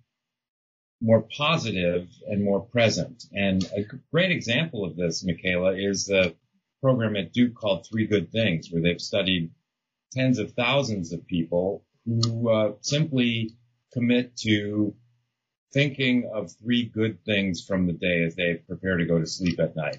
more 0.99 1.21
positive 1.37 2.07
and 2.27 2.43
more 2.43 2.61
present. 2.61 3.23
And 3.33 3.63
a 3.75 3.83
great 4.11 4.31
example 4.31 4.85
of 4.85 4.95
this, 4.95 5.23
Michaela, 5.23 5.75
is 5.75 6.05
the 6.05 6.35
program 6.81 7.15
at 7.15 7.33
Duke 7.33 7.55
called 7.55 7.85
Three 7.85 8.07
Good 8.07 8.31
Things, 8.31 8.69
where 8.71 8.81
they've 8.81 9.01
studied 9.01 9.51
tens 10.11 10.39
of 10.39 10.53
thousands 10.53 11.13
of 11.13 11.25
people 11.27 11.85
who 12.05 12.49
uh, 12.49 12.73
simply 12.81 13.55
commit 13.93 14.35
to 14.37 14.93
thinking 15.73 16.29
of 16.33 16.51
three 16.51 16.85
good 16.85 17.23
things 17.25 17.63
from 17.65 17.87
the 17.87 17.93
day 17.93 18.23
as 18.23 18.35
they 18.35 18.55
prepare 18.55 18.97
to 18.97 19.05
go 19.05 19.19
to 19.19 19.25
sleep 19.25 19.59
at 19.59 19.75
night. 19.75 19.97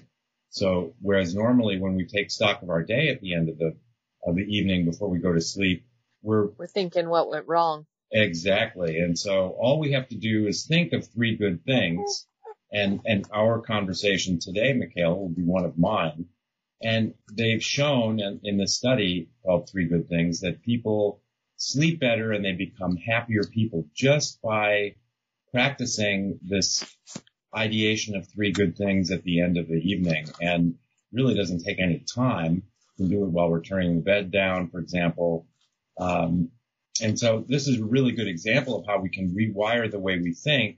So 0.49 0.93
whereas 1.01 1.33
normally 1.33 1.79
when 1.79 1.95
we 1.95 2.05
take 2.05 2.29
stock 2.29 2.61
of 2.61 2.69
our 2.69 2.83
day 2.83 3.09
at 3.09 3.21
the 3.21 3.33
end 3.33 3.49
of 3.49 3.57
the 3.57 3.75
of 4.25 4.35
the 4.35 4.43
evening 4.43 4.85
before 4.85 5.09
we 5.09 5.19
go 5.19 5.33
to 5.33 5.41
sleep, 5.41 5.85
we're 6.21 6.47
we're 6.57 6.67
thinking 6.67 7.09
what 7.09 7.29
went 7.29 7.47
wrong. 7.47 7.85
Exactly. 8.13 8.99
And 8.99 9.17
so 9.17 9.49
all 9.59 9.79
we 9.79 9.93
have 9.93 10.07
to 10.09 10.15
do 10.15 10.47
is 10.47 10.65
think 10.65 10.93
of 10.93 11.07
three 11.07 11.35
good 11.35 11.65
things. 11.65 12.27
And, 12.71 13.01
and 13.05 13.25
our 13.33 13.59
conversation 13.59 14.39
today, 14.39 14.73
Michaela, 14.73 15.15
will 15.15 15.29
be 15.29 15.43
one 15.43 15.65
of 15.65 15.77
mine. 15.77 16.27
And 16.81 17.13
they've 17.31 17.63
shown 17.63 18.19
in, 18.19 18.39
in 18.43 18.57
the 18.57 18.67
study 18.67 19.29
called 19.43 19.69
Three 19.69 19.85
Good 19.85 20.09
Things 20.09 20.41
that 20.41 20.63
people 20.63 21.21
sleep 21.55 21.99
better 21.99 22.31
and 22.31 22.43
they 22.43 22.51
become 22.51 22.97
happier 22.97 23.43
people 23.43 23.87
just 23.93 24.41
by 24.41 24.95
practicing 25.53 26.39
this 26.41 26.83
ideation 27.55 28.15
of 28.15 28.27
three 28.27 28.51
good 28.51 28.75
things 28.75 29.11
at 29.11 29.23
the 29.23 29.39
end 29.41 29.57
of 29.57 29.67
the 29.67 29.75
evening 29.75 30.27
and 30.41 30.75
really 31.11 31.35
doesn't 31.35 31.63
take 31.63 31.79
any 31.79 32.03
time. 32.13 32.63
Can 32.97 33.09
do 33.09 33.23
it 33.23 33.29
while 33.29 33.49
we're 33.49 33.61
turning 33.61 33.95
the 33.95 34.01
bed 34.01 34.31
down, 34.31 34.69
for 34.69 34.79
example. 34.79 35.47
Um, 35.99 36.49
and 37.01 37.17
so 37.17 37.45
this 37.47 37.67
is 37.67 37.79
a 37.79 37.85
really 37.85 38.11
good 38.11 38.27
example 38.27 38.79
of 38.79 38.85
how 38.85 38.99
we 38.99 39.09
can 39.09 39.35
rewire 39.35 39.89
the 39.89 39.99
way 39.99 40.17
we 40.17 40.33
think 40.33 40.77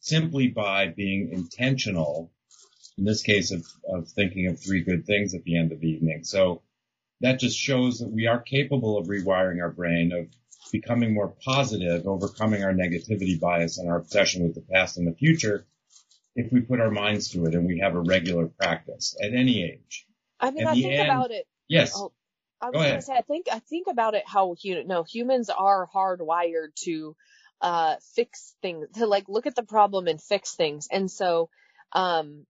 simply 0.00 0.48
by 0.48 0.88
being 0.88 1.30
intentional, 1.32 2.32
in 2.96 3.04
this 3.04 3.22
case 3.22 3.50
of, 3.50 3.66
of 3.88 4.08
thinking 4.08 4.46
of 4.46 4.60
three 4.60 4.82
good 4.82 5.06
things 5.06 5.34
at 5.34 5.44
the 5.44 5.56
end 5.56 5.72
of 5.72 5.80
the 5.80 5.88
evening. 5.88 6.24
So 6.24 6.62
that 7.20 7.40
just 7.40 7.58
shows 7.58 7.98
that 7.98 8.10
we 8.10 8.26
are 8.26 8.40
capable 8.40 8.98
of 8.98 9.08
rewiring 9.08 9.60
our 9.60 9.70
brain, 9.70 10.12
of 10.12 10.26
becoming 10.70 11.14
more 11.14 11.34
positive, 11.44 12.06
overcoming 12.06 12.62
our 12.64 12.72
negativity 12.72 13.38
bias 13.38 13.78
and 13.78 13.88
our 13.88 13.96
obsession 13.96 14.44
with 14.44 14.54
the 14.54 14.60
past 14.60 14.96
and 14.96 15.06
the 15.06 15.14
future 15.14 15.66
if 16.34 16.52
we 16.52 16.60
put 16.60 16.80
our 16.80 16.90
minds 16.90 17.30
to 17.30 17.44
it 17.46 17.54
and 17.54 17.66
we 17.66 17.80
have 17.80 17.94
a 17.94 18.00
regular 18.00 18.46
practice 18.46 19.16
at 19.22 19.34
any 19.34 19.64
age. 19.64 20.06
I 20.38 20.50
mean, 20.50 20.66
I 20.66 20.74
think 20.74 20.92
end, 20.92 21.10
about 21.10 21.30
it. 21.32 21.46
Yes. 21.68 21.92
Oh, 21.96 22.12
I 22.60 22.70
was 22.70 22.74
going 22.74 22.94
to 22.94 23.02
say, 23.02 23.14
I 23.14 23.22
think, 23.22 23.46
I 23.50 23.58
think 23.58 23.86
about 23.88 24.14
it 24.14 24.22
how, 24.26 24.54
you 24.60 24.84
know, 24.84 25.02
humans 25.02 25.50
are 25.50 25.88
hardwired 25.92 26.74
to, 26.84 27.16
uh, 27.60 27.96
fix 28.14 28.54
things, 28.62 28.86
to 28.94 29.06
like 29.06 29.28
look 29.28 29.46
at 29.46 29.56
the 29.56 29.64
problem 29.64 30.06
and 30.06 30.22
fix 30.22 30.54
things. 30.54 30.86
And 30.90 31.10
so, 31.10 31.50
um, 31.92 32.46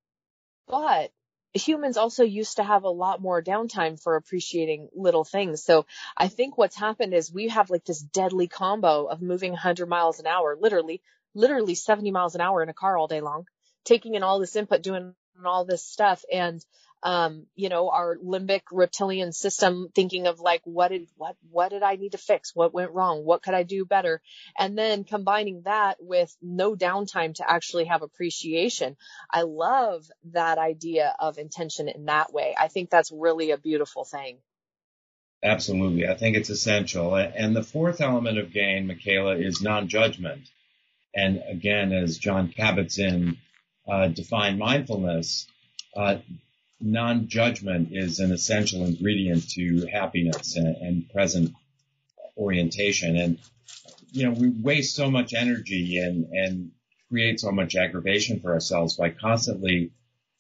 but 0.66 1.10
humans 1.58 1.96
also 1.96 2.24
used 2.24 2.56
to 2.56 2.64
have 2.64 2.84
a 2.84 2.90
lot 2.90 3.20
more 3.20 3.42
downtime 3.42 4.00
for 4.02 4.16
appreciating 4.16 4.88
little 4.94 5.24
things. 5.24 5.62
So 5.62 5.86
I 6.16 6.28
think 6.28 6.56
what's 6.56 6.76
happened 6.76 7.12
is 7.12 7.32
we 7.32 7.48
have 7.48 7.70
like 7.70 7.84
this 7.84 8.00
deadly 8.00 8.48
combo 8.48 9.06
of 9.06 9.20
moving 9.20 9.52
100 9.52 9.86
miles 9.86 10.20
an 10.20 10.26
hour, 10.26 10.56
literally, 10.58 11.02
literally 11.34 11.74
70 11.74 12.10
miles 12.10 12.34
an 12.34 12.40
hour 12.40 12.62
in 12.62 12.70
a 12.70 12.74
car 12.74 12.96
all 12.96 13.08
day 13.08 13.20
long 13.20 13.46
taking 13.88 14.14
in 14.14 14.22
all 14.22 14.38
this 14.38 14.54
input, 14.54 14.82
doing 14.82 15.14
all 15.44 15.64
this 15.64 15.84
stuff 15.84 16.24
and 16.32 16.64
um, 17.02 17.46
you 17.54 17.68
know, 17.68 17.90
our 17.90 18.16
limbic 18.16 18.62
reptilian 18.72 19.32
system 19.32 19.88
thinking 19.94 20.26
of 20.26 20.40
like, 20.40 20.62
what 20.64 20.88
did, 20.88 21.08
what, 21.16 21.36
what 21.50 21.70
did 21.70 21.82
I 21.82 21.96
need 21.96 22.12
to 22.12 22.18
fix? 22.18 22.54
What 22.54 22.74
went 22.74 22.92
wrong? 22.92 23.24
What 23.24 23.42
could 23.42 23.54
I 23.54 23.62
do 23.62 23.84
better? 23.84 24.20
And 24.58 24.76
then 24.76 25.04
combining 25.04 25.62
that 25.64 25.98
with 26.00 26.34
no 26.42 26.74
downtime 26.74 27.34
to 27.36 27.48
actually 27.48 27.84
have 27.84 28.02
appreciation. 28.02 28.96
I 29.30 29.42
love 29.42 30.06
that 30.32 30.58
idea 30.58 31.14
of 31.18 31.38
intention 31.38 31.88
in 31.88 32.06
that 32.06 32.32
way. 32.32 32.54
I 32.58 32.68
think 32.68 32.90
that's 32.90 33.12
really 33.12 33.52
a 33.52 33.58
beautiful 33.58 34.04
thing. 34.04 34.38
Absolutely. 35.42 36.08
I 36.08 36.14
think 36.14 36.36
it's 36.36 36.50
essential. 36.50 37.14
And 37.14 37.54
the 37.54 37.62
fourth 37.62 38.00
element 38.00 38.38
of 38.38 38.52
gain, 38.52 38.88
Michaela, 38.88 39.36
is 39.36 39.62
non-judgment. 39.62 40.48
And 41.14 41.42
again, 41.48 41.92
as 41.92 42.18
Jon 42.18 42.48
Kabat-Zinn 42.48 43.38
uh, 43.88 44.08
define 44.08 44.58
mindfulness, 44.58 45.46
uh, 45.96 46.16
non-judgment 46.80 47.88
is 47.92 48.20
an 48.20 48.32
essential 48.32 48.84
ingredient 48.84 49.48
to 49.50 49.86
happiness 49.86 50.56
and, 50.56 50.76
and, 50.76 51.10
present 51.10 51.52
orientation. 52.36 53.16
And, 53.16 53.38
you 54.12 54.24
know, 54.26 54.32
we 54.32 54.48
waste 54.48 54.94
so 54.94 55.10
much 55.10 55.34
energy 55.34 55.98
and, 55.98 56.26
and 56.32 56.70
create 57.08 57.40
so 57.40 57.50
much 57.50 57.74
aggravation 57.74 58.40
for 58.40 58.52
ourselves 58.52 58.96
by 58.96 59.10
constantly 59.10 59.92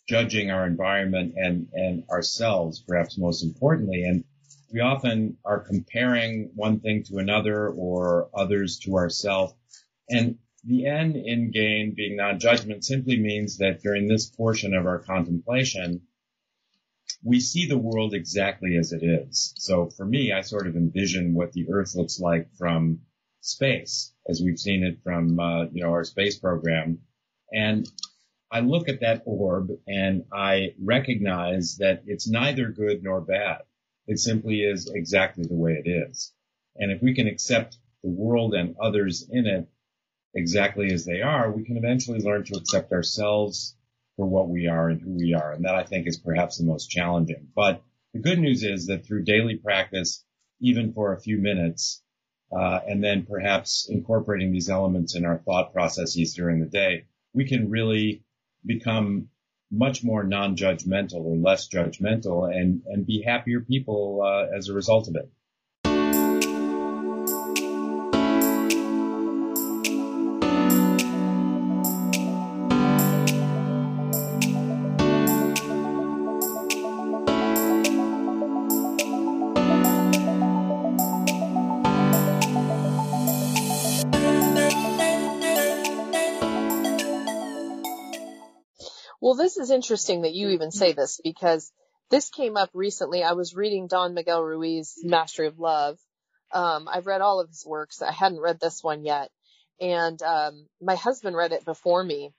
judging 0.08 0.50
our 0.50 0.66
environment 0.66 1.34
and, 1.36 1.68
and 1.72 2.04
ourselves, 2.08 2.82
perhaps 2.86 3.18
most 3.18 3.42
importantly. 3.42 4.04
And 4.04 4.24
we 4.72 4.80
often 4.80 5.38
are 5.44 5.60
comparing 5.60 6.50
one 6.54 6.80
thing 6.80 7.02
to 7.04 7.18
another 7.18 7.68
or 7.68 8.28
others 8.34 8.78
to 8.80 8.96
ourselves. 8.96 9.54
And 10.08 10.38
the 10.64 10.86
end 10.86 11.16
in 11.16 11.50
gain 11.50 11.94
being 11.94 12.16
non-judgment 12.16 12.84
simply 12.84 13.18
means 13.18 13.58
that 13.58 13.82
during 13.82 14.08
this 14.08 14.28
portion 14.30 14.74
of 14.74 14.86
our 14.86 14.98
contemplation, 14.98 16.02
we 17.22 17.40
see 17.40 17.66
the 17.66 17.78
world 17.78 18.14
exactly 18.14 18.76
as 18.76 18.92
it 18.92 19.02
is. 19.02 19.52
So 19.56 19.90
for 19.90 20.06
me, 20.06 20.32
I 20.32 20.42
sort 20.42 20.66
of 20.66 20.76
envision 20.76 21.34
what 21.34 21.52
the 21.52 21.66
earth 21.70 21.94
looks 21.94 22.20
like 22.20 22.48
from 22.56 23.00
space 23.40 24.12
as 24.28 24.40
we've 24.42 24.58
seen 24.58 24.84
it 24.84 24.98
from, 25.02 25.38
uh, 25.40 25.64
you 25.72 25.82
know, 25.82 25.90
our 25.90 26.04
space 26.04 26.38
program. 26.38 27.00
And 27.52 27.88
I 28.50 28.60
look 28.60 28.88
at 28.88 29.00
that 29.00 29.22
orb 29.26 29.70
and 29.86 30.24
I 30.32 30.74
recognize 30.82 31.76
that 31.78 32.02
it's 32.06 32.28
neither 32.28 32.70
good 32.70 33.02
nor 33.02 33.20
bad. 33.20 33.62
It 34.06 34.18
simply 34.18 34.60
is 34.60 34.90
exactly 34.92 35.44
the 35.44 35.54
way 35.56 35.82
it 35.84 35.88
is. 35.88 36.32
And 36.76 36.90
if 36.92 37.02
we 37.02 37.14
can 37.14 37.26
accept 37.26 37.76
the 38.02 38.10
world 38.10 38.54
and 38.54 38.76
others 38.80 39.28
in 39.28 39.46
it 39.46 39.68
exactly 40.34 40.92
as 40.92 41.04
they 41.04 41.20
are, 41.20 41.50
we 41.50 41.64
can 41.64 41.76
eventually 41.76 42.20
learn 42.20 42.44
to 42.44 42.56
accept 42.56 42.92
ourselves 42.92 43.74
for 44.18 44.26
what 44.26 44.48
we 44.48 44.66
are 44.66 44.88
and 44.88 45.00
who 45.00 45.12
we 45.12 45.32
are. 45.32 45.52
And 45.52 45.64
that 45.64 45.76
I 45.76 45.84
think 45.84 46.08
is 46.08 46.18
perhaps 46.18 46.58
the 46.58 46.64
most 46.64 46.90
challenging. 46.90 47.46
But 47.54 47.84
the 48.12 48.18
good 48.18 48.40
news 48.40 48.64
is 48.64 48.86
that 48.86 49.06
through 49.06 49.22
daily 49.22 49.54
practice, 49.54 50.24
even 50.60 50.92
for 50.92 51.12
a 51.12 51.20
few 51.20 51.38
minutes, 51.38 52.02
uh, 52.50 52.80
and 52.84 53.02
then 53.02 53.26
perhaps 53.26 53.86
incorporating 53.88 54.50
these 54.50 54.68
elements 54.68 55.14
in 55.14 55.24
our 55.24 55.38
thought 55.38 55.72
processes 55.72 56.34
during 56.34 56.58
the 56.58 56.66
day, 56.66 57.04
we 57.32 57.46
can 57.46 57.70
really 57.70 58.24
become 58.66 59.28
much 59.70 60.02
more 60.02 60.24
non-judgmental 60.24 61.20
or 61.20 61.36
less 61.36 61.68
judgmental 61.68 62.52
and, 62.52 62.82
and 62.86 63.06
be 63.06 63.22
happier 63.22 63.60
people 63.60 64.20
uh, 64.24 64.56
as 64.56 64.68
a 64.68 64.74
result 64.74 65.06
of 65.06 65.14
it. 65.14 65.30
This 89.38 89.56
is 89.56 89.70
interesting 89.70 90.22
that 90.22 90.34
you 90.34 90.50
even 90.50 90.70
say 90.70 90.92
this 90.92 91.20
because 91.22 91.72
this 92.10 92.30
came 92.30 92.56
up 92.56 92.70
recently. 92.74 93.22
I 93.22 93.32
was 93.32 93.54
reading 93.54 93.86
Don 93.86 94.14
Miguel 94.14 94.42
Ruiz, 94.42 94.98
Mastery 95.02 95.46
of 95.46 95.58
Love. 95.58 95.98
Um, 96.52 96.88
I've 96.90 97.06
read 97.06 97.20
all 97.20 97.40
of 97.40 97.48
his 97.48 97.64
works. 97.66 98.02
I 98.02 98.12
hadn't 98.12 98.40
read 98.40 98.58
this 98.60 98.82
one 98.82 99.04
yet. 99.04 99.30
And, 99.80 100.20
um, 100.22 100.66
my 100.80 100.96
husband 100.96 101.36
read 101.36 101.52
it 101.52 101.64
before 101.64 102.02
me 102.02 102.32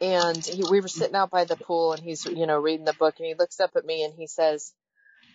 and 0.00 0.44
he, 0.44 0.64
we 0.68 0.80
were 0.80 0.88
sitting 0.88 1.14
out 1.14 1.30
by 1.30 1.44
the 1.44 1.56
pool 1.56 1.92
and 1.92 2.02
he's, 2.02 2.24
you 2.24 2.46
know, 2.46 2.58
reading 2.58 2.84
the 2.84 2.94
book 2.94 3.14
and 3.18 3.26
he 3.26 3.34
looks 3.34 3.60
up 3.60 3.70
at 3.76 3.84
me 3.84 4.02
and 4.04 4.14
he 4.14 4.26
says, 4.26 4.72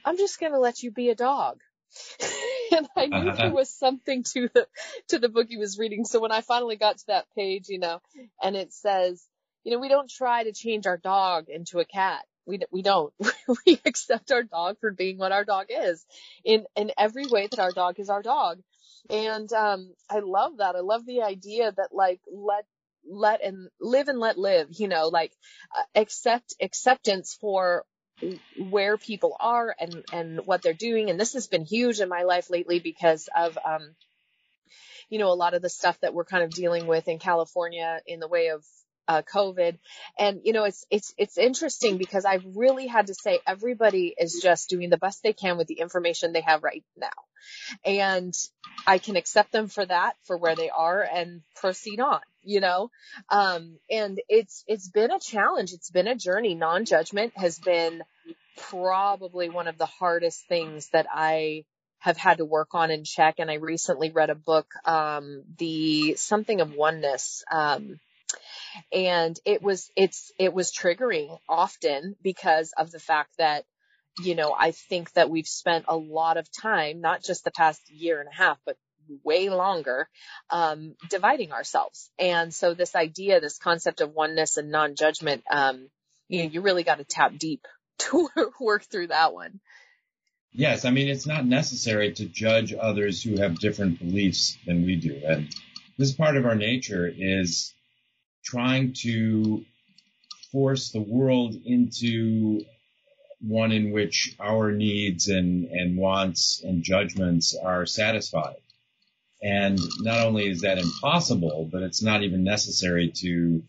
I'm 0.04 0.18
just 0.18 0.40
going 0.40 0.52
to 0.52 0.60
let 0.60 0.84
you 0.84 0.92
be 0.92 1.10
a 1.10 1.16
dog. 1.16 1.60
and 2.72 2.88
I 2.96 3.08
knew 3.08 3.32
there 3.32 3.52
was 3.52 3.70
something 3.70 4.24
to 4.34 4.50
the, 4.54 4.68
to 5.10 5.20
the 5.20 5.30
book 5.30 5.48
he 5.50 5.58
was 5.58 5.80
reading. 5.80 6.06
So 6.06 6.20
when 6.20 6.32
I 6.32 6.42
finally 6.42 6.76
got 6.76 6.98
to 6.98 7.08
that 7.08 7.26
page, 7.36 7.70
you 7.70 7.80
know, 7.80 8.00
and 8.42 8.56
it 8.56 8.74
says, 8.74 9.26
you 9.64 9.72
know, 9.72 9.80
we 9.80 9.90
don't 9.90 10.10
try 10.10 10.44
to 10.44 10.54
change 10.54 10.88
our 10.88 10.98
dog 10.98 11.50
into 11.50 11.80
a 11.80 11.86
cat. 11.86 12.24
We, 12.46 12.60
we 12.72 12.82
don't. 12.82 13.14
we 13.66 13.80
accept 13.86 14.32
our 14.32 14.44
dog 14.44 14.78
for 14.80 14.92
being 14.92 15.18
what 15.18 15.32
our 15.32 15.46
dog 15.46 15.68
is 15.70 16.06
in, 16.44 16.66
in 16.76 16.92
every 16.98 17.28
way 17.28 17.48
that 17.48 17.60
our 17.60 17.72
dog 17.72 18.00
is 18.00 18.10
our 18.10 18.22
dog. 18.22 18.60
And, 19.10 19.52
um, 19.54 19.94
I 20.10 20.20
love 20.20 20.58
that. 20.58 20.76
I 20.76 20.80
love 20.80 21.06
the 21.06 21.22
idea 21.22 21.72
that 21.72 21.90
like, 21.92 22.22
let, 22.32 22.66
let 23.08 23.44
and 23.44 23.70
live 23.80 24.08
and 24.08 24.20
let 24.20 24.38
live, 24.38 24.68
you 24.72 24.88
know, 24.88 25.08
like, 25.08 25.32
uh, 25.78 25.84
accept 25.96 26.56
acceptance 26.62 27.38
for 27.40 27.86
where 28.58 28.98
people 28.98 29.36
are 29.40 29.74
and, 29.80 30.04
and 30.12 30.42
what 30.46 30.62
they're 30.62 30.74
doing. 30.74 31.10
And 31.10 31.20
this 31.20 31.34
has 31.34 31.48
been 31.48 31.64
huge 31.64 32.02
in 32.02 32.10
my 32.10 32.24
life 32.24 32.50
lately 32.50 32.80
because 32.80 33.30
of, 33.36 33.58
um, 33.64 33.96
you 35.10 35.20
know, 35.20 35.32
a 35.32 35.34
lot 35.34 35.54
of 35.54 35.62
the 35.62 35.70
stuff 35.70 36.00
that 36.02 36.14
we're 36.14 36.26
kind 36.26 36.44
of 36.44 36.52
dealing 36.52 36.86
with 36.86 37.08
in 37.08 37.20
California 37.20 38.00
in 38.06 38.20
the 38.20 38.28
way 38.28 38.50
of 38.50 38.66
uh, 39.10 39.24
COVID. 39.24 39.80
And, 40.20 40.42
you 40.44 40.54
know, 40.54 40.66
it's, 40.66 40.86
it's, 40.92 41.16
it's 41.18 41.40
interesting 41.40 41.98
because 41.98 42.26
I've 42.26 42.46
really 42.56 42.86
had 42.86 43.08
to 43.08 43.16
say 43.16 43.40
everybody 43.48 44.14
is 44.16 44.40
just 44.42 44.70
doing 44.70 44.92
the 44.92 45.00
best 45.00 45.24
they 45.24 45.34
can 45.34 45.58
with 45.58 45.68
the 45.68 45.80
information 45.80 46.32
they 46.32 46.42
have 46.42 46.64
right 46.64 46.84
now. 46.96 47.08
And 47.84 48.34
I 48.86 49.00
can 49.00 49.16
accept 49.16 49.52
them 49.52 49.68
for 49.68 49.84
that, 49.84 50.14
for 50.26 50.38
where 50.38 50.56
they 50.56 50.70
are 50.70 51.02
and 51.02 51.42
proceed 51.56 52.00
on, 52.00 52.20
you 52.44 52.60
know? 52.60 52.92
Um, 53.30 53.80
and 53.90 54.22
it's, 54.30 54.64
it's 54.68 54.88
been 54.88 55.12
a 55.12 55.20
challenge. 55.20 55.74
It's 55.74 55.90
been 55.90 56.08
a 56.08 56.16
journey. 56.16 56.54
Non-judgment 56.54 57.34
has 57.36 57.58
been 57.58 58.04
probably 58.58 59.50
one 59.50 59.68
of 59.68 59.80
the 59.80 59.88
hardest 59.88 60.48
things 60.48 60.88
that 60.90 61.08
I 61.12 61.66
have 61.98 62.18
had 62.18 62.38
to 62.38 62.46
work 62.46 62.76
on 62.76 62.92
and 62.92 63.08
check. 63.08 63.36
And 63.40 63.50
I 63.50 63.56
recently 63.56 64.12
read 64.12 64.30
a 64.30 64.36
book, 64.36 64.68
um, 64.86 65.44
the 65.58 66.14
something 66.16 66.62
of 66.62 66.76
oneness, 66.76 67.44
um, 67.52 68.00
and 68.92 69.40
it 69.46 69.62
was 69.62 69.90
it's 69.96 70.32
it 70.38 70.54
was 70.54 70.72
triggering 70.72 71.38
often 71.48 72.16
because 72.22 72.74
of 72.78 72.92
the 72.92 73.00
fact 73.00 73.32
that 73.38 73.66
you 74.22 74.36
know 74.36 74.56
I 74.58 74.72
think 74.72 75.12
that 75.14 75.30
we've 75.30 75.48
spent 75.48 75.86
a 75.88 75.96
lot 75.96 76.38
of 76.38 76.48
time 76.52 77.02
not 77.02 77.24
just 77.24 77.44
the 77.44 77.52
past 77.52 77.82
year 77.90 78.20
and 78.20 78.30
a 78.30 78.36
half 78.36 78.60
but 78.66 78.78
way 79.24 79.50
longer 79.50 80.08
um, 80.52 80.96
dividing 81.10 81.52
ourselves 81.52 82.12
and 82.20 82.54
so 82.54 82.74
this 82.74 82.96
idea 82.96 83.40
this 83.40 83.58
concept 83.58 84.02
of 84.02 84.14
oneness 84.14 84.58
and 84.58 84.72
non-judgment 84.72 85.44
um, 85.50 85.90
you 86.28 86.44
know 86.44 86.50
you 86.50 86.62
really 86.62 86.84
got 86.84 87.00
to 87.00 87.04
tap 87.04 87.36
deep 87.38 87.66
to 87.98 88.30
work 88.60 88.84
through 88.84 89.08
that 89.08 89.34
one 89.34 89.60
Yes, 90.52 90.84
I 90.84 90.90
mean, 90.90 91.08
it's 91.08 91.28
not 91.28 91.46
necessary 91.46 92.12
to 92.14 92.26
judge 92.26 92.74
others 92.74 93.22
who 93.22 93.38
have 93.38 93.60
different 93.60 94.00
beliefs 94.00 94.58
than 94.66 94.84
we 94.84 94.96
do. 94.96 95.22
And 95.26 95.54
this 95.98 96.12
part 96.12 96.38
of 96.38 96.46
our 96.46 96.56
nature 96.56 97.08
is 97.08 97.74
trying 98.44 98.94
to 98.94 99.64
force 100.52 100.92
the 100.92 101.02
world 101.02 101.56
into 101.66 102.64
one 103.42 103.72
in 103.72 103.92
which 103.92 104.36
our 104.40 104.72
needs 104.72 105.28
and, 105.30 105.66
and 105.66 105.98
wants 105.98 106.62
and 106.64 106.84
judgments 106.84 107.56
are 107.56 107.86
satisfied. 107.86 108.58
And 109.42 109.80
not 110.02 110.26
only 110.26 110.50
is 110.50 110.62
that 110.62 110.78
impossible, 110.78 111.70
but 111.72 111.84
it's 111.84 112.04
not 112.04 112.24
even 112.24 112.44
necessary 112.44 113.12
to 113.18 113.64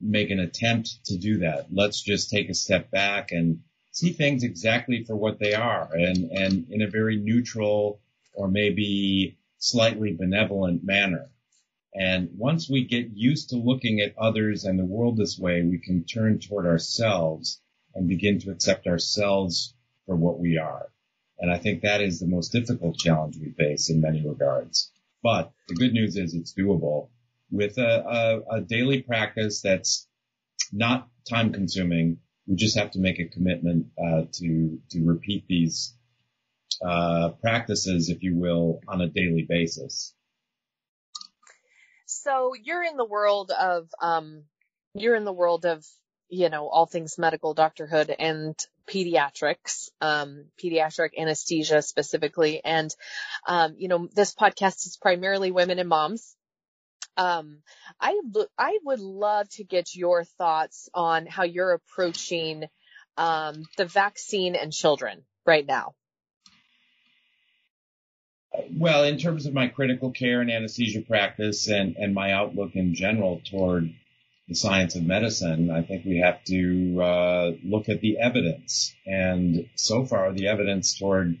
make 0.00 0.30
an 0.30 0.40
attempt 0.40 1.04
to 1.06 1.16
do 1.16 1.38
that. 1.38 1.66
Let's 1.72 2.02
just 2.02 2.30
take 2.30 2.50
a 2.50 2.54
step 2.54 2.90
back 2.90 3.30
and 3.30 3.60
see 3.92 4.12
things 4.12 4.42
exactly 4.42 5.04
for 5.04 5.14
what 5.14 5.38
they 5.38 5.54
are 5.54 5.88
and, 5.94 6.30
and 6.32 6.66
in 6.70 6.82
a 6.82 6.90
very 6.90 7.16
neutral 7.16 8.00
or 8.32 8.48
maybe 8.48 9.38
slightly 9.58 10.12
benevolent 10.12 10.84
manner. 10.84 11.30
And 11.94 12.30
once 12.36 12.68
we 12.68 12.84
get 12.84 13.10
used 13.14 13.50
to 13.50 13.56
looking 13.56 14.00
at 14.00 14.18
others 14.18 14.64
and 14.64 14.78
the 14.78 14.84
world 14.84 15.16
this 15.16 15.38
way, 15.38 15.62
we 15.62 15.78
can 15.78 16.04
turn 16.04 16.40
toward 16.40 16.66
ourselves 16.66 17.60
and 17.94 18.08
begin 18.08 18.40
to 18.40 18.50
accept 18.50 18.86
ourselves 18.86 19.74
for 20.06 20.16
what 20.16 20.40
we 20.40 20.58
are. 20.58 20.90
And 21.38 21.50
I 21.50 21.58
think 21.58 21.82
that 21.82 22.00
is 22.00 22.18
the 22.18 22.26
most 22.26 22.50
difficult 22.50 22.98
challenge 22.98 23.36
we 23.36 23.50
face 23.52 23.90
in 23.90 24.00
many 24.00 24.26
regards. 24.26 24.90
But 25.22 25.52
the 25.68 25.74
good 25.74 25.92
news 25.92 26.16
is 26.16 26.34
it's 26.34 26.52
doable 26.52 27.08
with 27.50 27.78
a, 27.78 28.42
a, 28.50 28.56
a 28.56 28.60
daily 28.60 29.02
practice 29.02 29.60
that's 29.62 30.08
not 30.72 31.08
time 31.28 31.52
consuming. 31.52 32.18
We 32.46 32.56
just 32.56 32.76
have 32.76 32.90
to 32.92 32.98
make 32.98 33.20
a 33.20 33.28
commitment 33.28 33.86
uh, 33.98 34.24
to 34.32 34.80
to 34.90 35.04
repeat 35.04 35.46
these 35.48 35.94
uh, 36.84 37.30
practices, 37.40 38.10
if 38.10 38.22
you 38.22 38.36
will, 38.36 38.80
on 38.86 39.00
a 39.00 39.08
daily 39.08 39.46
basis. 39.48 40.14
So 42.22 42.54
you're 42.54 42.82
in 42.82 42.96
the 42.96 43.04
world 43.04 43.50
of, 43.50 43.88
um, 44.00 44.44
you're 44.94 45.16
in 45.16 45.24
the 45.24 45.32
world 45.32 45.66
of, 45.66 45.84
you 46.28 46.48
know, 46.48 46.68
all 46.68 46.86
things 46.86 47.18
medical 47.18 47.54
doctorhood 47.54 48.14
and 48.18 48.56
pediatrics, 48.88 49.90
um, 50.00 50.44
pediatric 50.62 51.10
anesthesia 51.18 51.82
specifically. 51.82 52.62
And, 52.64 52.94
um, 53.46 53.74
you 53.78 53.88
know, 53.88 54.08
this 54.14 54.34
podcast 54.34 54.86
is 54.86 54.98
primarily 55.00 55.50
women 55.50 55.78
and 55.78 55.88
moms. 55.88 56.36
Um, 57.16 57.58
I, 58.00 58.20
I 58.58 58.78
would 58.84 59.00
love 59.00 59.48
to 59.50 59.64
get 59.64 59.94
your 59.94 60.24
thoughts 60.24 60.88
on 60.94 61.26
how 61.26 61.44
you're 61.44 61.72
approaching, 61.72 62.64
um, 63.16 63.64
the 63.76 63.84
vaccine 63.84 64.56
and 64.56 64.72
children 64.72 65.24
right 65.46 65.66
now. 65.66 65.94
Well, 68.76 69.04
in 69.04 69.18
terms 69.18 69.46
of 69.46 69.54
my 69.54 69.68
critical 69.68 70.10
care 70.10 70.40
and 70.40 70.50
anesthesia 70.50 71.02
practice 71.02 71.68
and, 71.68 71.96
and 71.96 72.14
my 72.14 72.32
outlook 72.32 72.74
in 72.74 72.94
general 72.94 73.40
toward 73.44 73.92
the 74.48 74.54
science 74.54 74.94
of 74.94 75.02
medicine, 75.02 75.70
I 75.70 75.82
think 75.82 76.04
we 76.04 76.18
have 76.18 76.42
to 76.44 77.02
uh, 77.02 77.52
look 77.64 77.88
at 77.88 78.00
the 78.00 78.18
evidence. 78.18 78.94
And 79.06 79.68
so 79.74 80.04
far, 80.04 80.32
the 80.32 80.48
evidence 80.48 80.98
toward 80.98 81.38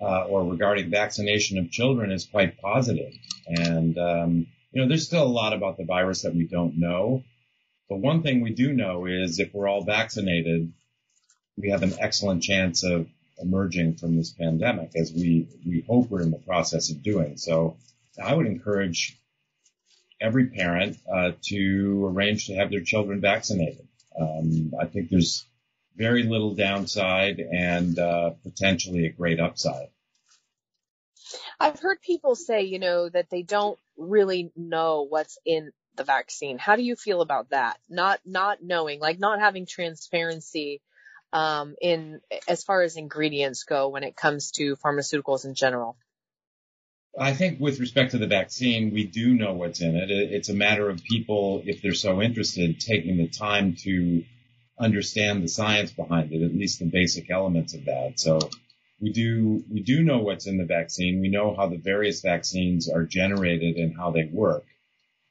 uh, 0.00 0.24
or 0.24 0.44
regarding 0.44 0.90
vaccination 0.90 1.58
of 1.58 1.70
children 1.70 2.12
is 2.12 2.26
quite 2.26 2.60
positive. 2.60 3.12
And 3.46 3.96
um, 3.98 4.46
you 4.72 4.82
know, 4.82 4.88
there's 4.88 5.06
still 5.06 5.22
a 5.22 5.38
lot 5.40 5.52
about 5.52 5.76
the 5.76 5.84
virus 5.84 6.22
that 6.22 6.34
we 6.34 6.46
don't 6.46 6.78
know. 6.78 7.22
But 7.88 7.98
one 7.98 8.22
thing 8.22 8.40
we 8.40 8.52
do 8.52 8.72
know 8.72 9.06
is 9.06 9.38
if 9.38 9.54
we're 9.54 9.68
all 9.68 9.84
vaccinated, 9.84 10.72
we 11.56 11.70
have 11.70 11.82
an 11.82 11.94
excellent 12.00 12.42
chance 12.42 12.82
of 12.82 13.06
emerging 13.38 13.96
from 13.96 14.16
this 14.16 14.32
pandemic 14.32 14.92
as 14.96 15.12
we, 15.12 15.48
we 15.66 15.84
hope 15.86 16.08
we're 16.08 16.22
in 16.22 16.30
the 16.30 16.38
process 16.38 16.90
of 16.90 17.02
doing. 17.02 17.36
So 17.36 17.76
I 18.22 18.34
would 18.34 18.46
encourage 18.46 19.18
every 20.20 20.46
parent 20.46 20.98
uh, 21.12 21.32
to 21.42 22.06
arrange 22.06 22.46
to 22.46 22.54
have 22.54 22.70
their 22.70 22.80
children 22.80 23.20
vaccinated. 23.20 23.86
Um, 24.18 24.72
I 24.80 24.86
think 24.86 25.10
there's 25.10 25.44
very 25.96 26.22
little 26.22 26.54
downside 26.54 27.40
and 27.40 27.98
uh, 27.98 28.30
potentially 28.42 29.06
a 29.06 29.12
great 29.12 29.40
upside. 29.40 29.88
I've 31.58 31.80
heard 31.80 32.00
people 32.00 32.34
say, 32.34 32.62
you 32.62 32.78
know, 32.78 33.08
that 33.08 33.30
they 33.30 33.42
don't 33.42 33.78
really 33.96 34.52
know 34.56 35.06
what's 35.08 35.38
in 35.44 35.72
the 35.96 36.04
vaccine. 36.04 36.58
How 36.58 36.76
do 36.76 36.82
you 36.82 36.96
feel 36.96 37.20
about 37.20 37.50
that? 37.50 37.78
Not 37.88 38.20
not 38.24 38.62
knowing, 38.62 39.00
like 39.00 39.18
not 39.18 39.40
having 39.40 39.66
transparency 39.66 40.80
um, 41.34 41.74
in 41.82 42.20
as 42.48 42.62
far 42.62 42.82
as 42.82 42.96
ingredients 42.96 43.64
go 43.64 43.88
when 43.88 44.04
it 44.04 44.16
comes 44.16 44.52
to 44.52 44.76
pharmaceuticals 44.76 45.44
in 45.44 45.54
general? 45.54 45.96
I 47.18 47.32
think 47.32 47.60
with 47.60 47.80
respect 47.80 48.12
to 48.12 48.18
the 48.18 48.26
vaccine, 48.26 48.92
we 48.92 49.04
do 49.04 49.34
know 49.34 49.52
what's 49.52 49.80
in 49.80 49.96
it. 49.96 50.10
It's 50.10 50.48
a 50.48 50.54
matter 50.54 50.88
of 50.88 51.02
people, 51.04 51.62
if 51.64 51.82
they're 51.82 51.94
so 51.94 52.22
interested, 52.22 52.80
taking 52.80 53.18
the 53.18 53.28
time 53.28 53.76
to 53.82 54.24
understand 54.78 55.42
the 55.42 55.48
science 55.48 55.92
behind 55.92 56.32
it, 56.32 56.42
at 56.42 56.54
least 56.54 56.78
the 56.78 56.86
basic 56.86 57.30
elements 57.30 57.74
of 57.74 57.84
that. 57.84 58.14
So 58.18 58.38
we 59.00 59.12
do, 59.12 59.64
we 59.70 59.82
do 59.82 60.02
know 60.02 60.18
what's 60.18 60.46
in 60.46 60.56
the 60.56 60.64
vaccine. 60.64 61.20
We 61.20 61.28
know 61.28 61.54
how 61.54 61.68
the 61.68 61.76
various 61.76 62.20
vaccines 62.20 62.88
are 62.88 63.04
generated 63.04 63.76
and 63.76 63.96
how 63.96 64.10
they 64.10 64.24
work. 64.24 64.64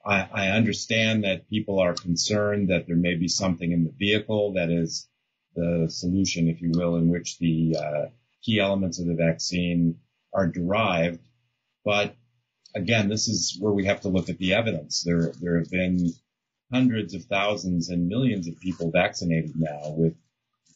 I, 0.05 0.27
I 0.33 0.47
understand 0.49 1.23
that 1.23 1.49
people 1.49 1.79
are 1.79 1.93
concerned 1.93 2.69
that 2.69 2.87
there 2.87 2.95
may 2.95 3.15
be 3.15 3.27
something 3.27 3.71
in 3.71 3.83
the 3.83 3.93
vehicle 3.97 4.53
that 4.53 4.69
is 4.69 5.07
the 5.55 5.87
solution, 5.89 6.47
if 6.47 6.61
you 6.61 6.71
will, 6.73 6.95
in 6.95 7.09
which 7.09 7.37
the 7.37 7.75
uh, 7.77 8.05
key 8.41 8.59
elements 8.59 8.99
of 8.99 9.07
the 9.07 9.15
vaccine 9.15 9.99
are 10.33 10.47
derived. 10.47 11.19
But 11.85 12.15
again, 12.75 13.09
this 13.09 13.27
is 13.27 13.57
where 13.59 13.71
we 13.71 13.85
have 13.85 14.01
to 14.01 14.09
look 14.09 14.29
at 14.29 14.37
the 14.37 14.53
evidence. 14.53 15.03
There, 15.03 15.31
there 15.41 15.57
have 15.59 15.69
been 15.69 16.11
hundreds 16.71 17.13
of 17.13 17.25
thousands 17.25 17.89
and 17.89 18.07
millions 18.07 18.47
of 18.47 18.59
people 18.59 18.91
vaccinated 18.91 19.53
now 19.55 19.93
with 19.95 20.15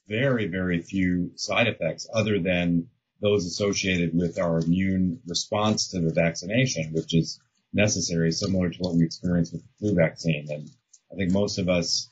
very, 0.07 0.47
very 0.47 0.81
few 0.81 1.31
side 1.35 1.67
effects 1.67 2.07
other 2.13 2.39
than 2.39 2.87
those 3.19 3.45
associated 3.45 4.15
with 4.15 4.37
our 4.39 4.59
immune 4.59 5.19
response 5.27 5.89
to 5.89 5.99
the 5.99 6.13
vaccination, 6.13 6.93
which 6.93 7.15
is 7.15 7.39
necessary, 7.73 8.31
similar 8.31 8.69
to 8.69 8.77
what 8.79 8.95
we 8.95 9.03
experienced 9.03 9.53
with 9.53 9.63
the 9.63 9.69
flu 9.79 9.95
vaccine. 9.95 10.47
And 10.49 10.69
I 11.11 11.15
think 11.15 11.31
most 11.31 11.57
of 11.57 11.67
us, 11.67 12.09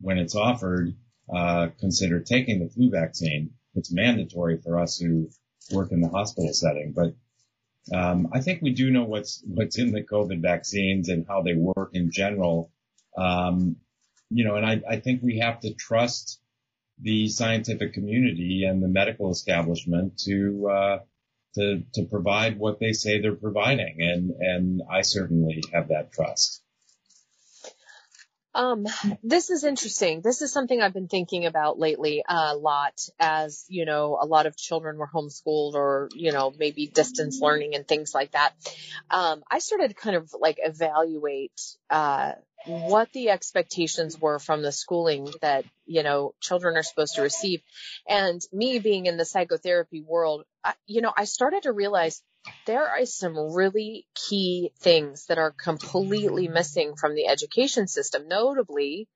when 0.00 0.18
it's 0.18 0.34
offered, 0.34 0.94
uh, 1.32 1.68
consider 1.78 2.20
taking 2.20 2.60
the 2.60 2.68
flu 2.68 2.90
vaccine. 2.90 3.50
It's 3.74 3.92
mandatory 3.92 4.58
for 4.58 4.78
us 4.78 4.98
who 4.98 5.30
work 5.70 5.92
in 5.92 6.00
the 6.00 6.08
hospital 6.08 6.52
setting, 6.52 6.92
but 6.92 7.14
um, 7.92 8.28
I 8.32 8.40
think 8.40 8.62
we 8.62 8.70
do 8.70 8.90
know 8.90 9.04
what's 9.04 9.42
what's 9.46 9.78
in 9.78 9.92
the 9.92 10.02
COVID 10.02 10.40
vaccines 10.40 11.08
and 11.08 11.26
how 11.28 11.42
they 11.42 11.54
work 11.54 11.90
in 11.92 12.10
general. 12.10 12.70
Um, 13.16 13.76
you 14.30 14.44
know, 14.44 14.56
and 14.56 14.64
I, 14.64 14.80
I 14.88 15.00
think 15.00 15.22
we 15.22 15.38
have 15.38 15.60
to 15.60 15.74
trust 15.74 16.40
the 17.00 17.28
scientific 17.28 17.92
community 17.92 18.64
and 18.64 18.82
the 18.82 18.88
medical 18.88 19.30
establishment 19.30 20.18
to 20.20 20.68
uh, 20.68 20.98
to 21.56 21.82
to 21.94 22.04
provide 22.04 22.58
what 22.58 22.80
they 22.80 22.92
say 22.92 23.20
they're 23.20 23.34
providing, 23.34 23.96
and 24.00 24.30
and 24.30 24.82
I 24.90 25.02
certainly 25.02 25.62
have 25.72 25.88
that 25.88 26.12
trust. 26.12 26.62
Um, 28.54 28.86
this 29.22 29.50
is 29.50 29.64
interesting. 29.64 30.20
This 30.20 30.40
is 30.40 30.52
something 30.52 30.80
I've 30.80 30.92
been 30.92 31.08
thinking 31.08 31.46
about 31.46 31.78
lately 31.78 32.22
a 32.28 32.54
lot 32.56 33.08
as, 33.18 33.64
you 33.68 33.84
know, 33.84 34.16
a 34.20 34.26
lot 34.26 34.46
of 34.46 34.56
children 34.56 34.96
were 34.96 35.10
homeschooled 35.12 35.74
or, 35.74 36.08
you 36.14 36.30
know, 36.30 36.52
maybe 36.56 36.86
distance 36.86 37.40
learning 37.40 37.74
and 37.74 37.86
things 37.86 38.14
like 38.14 38.32
that. 38.32 38.52
Um, 39.10 39.42
I 39.50 39.58
started 39.58 39.88
to 39.88 39.94
kind 39.94 40.16
of 40.16 40.32
like 40.38 40.58
evaluate, 40.62 41.60
uh, 41.90 42.32
what 42.66 43.12
the 43.12 43.28
expectations 43.30 44.18
were 44.18 44.38
from 44.38 44.62
the 44.62 44.72
schooling 44.72 45.28
that, 45.42 45.64
you 45.84 46.02
know, 46.02 46.34
children 46.40 46.76
are 46.76 46.82
supposed 46.82 47.16
to 47.16 47.22
receive. 47.22 47.60
And 48.08 48.40
me 48.52 48.78
being 48.78 49.06
in 49.06 49.16
the 49.16 49.24
psychotherapy 49.24 50.00
world, 50.00 50.44
I, 50.62 50.74
you 50.86 51.02
know, 51.02 51.12
I 51.14 51.24
started 51.24 51.64
to 51.64 51.72
realize 51.72 52.22
there 52.66 52.88
are 52.88 53.04
some 53.06 53.36
really 53.54 54.06
key 54.14 54.72
things 54.78 55.26
that 55.26 55.38
are 55.38 55.50
completely 55.50 56.48
missing 56.48 56.96
from 56.96 57.14
the 57.14 57.26
education 57.26 57.86
system, 57.86 58.28
notably 58.28 59.08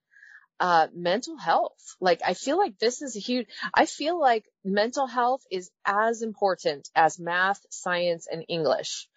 uh, 0.61 0.89
mental 0.95 1.37
health. 1.37 1.97
Like 2.01 2.21
I 2.27 2.35
feel 2.35 2.59
like 2.59 2.79
this 2.79 3.03
is 3.03 3.17
a 3.17 3.21
huge, 3.21 3.47
I 3.73 3.87
feel 3.87 4.21
like 4.21 4.45
mental 4.65 5.07
health 5.07 5.43
is 5.51 5.71
as 5.85 6.23
important 6.23 6.89
as 6.95 7.19
math, 7.19 7.61
science, 7.71 8.27
and 8.31 8.45
English. 8.49 9.09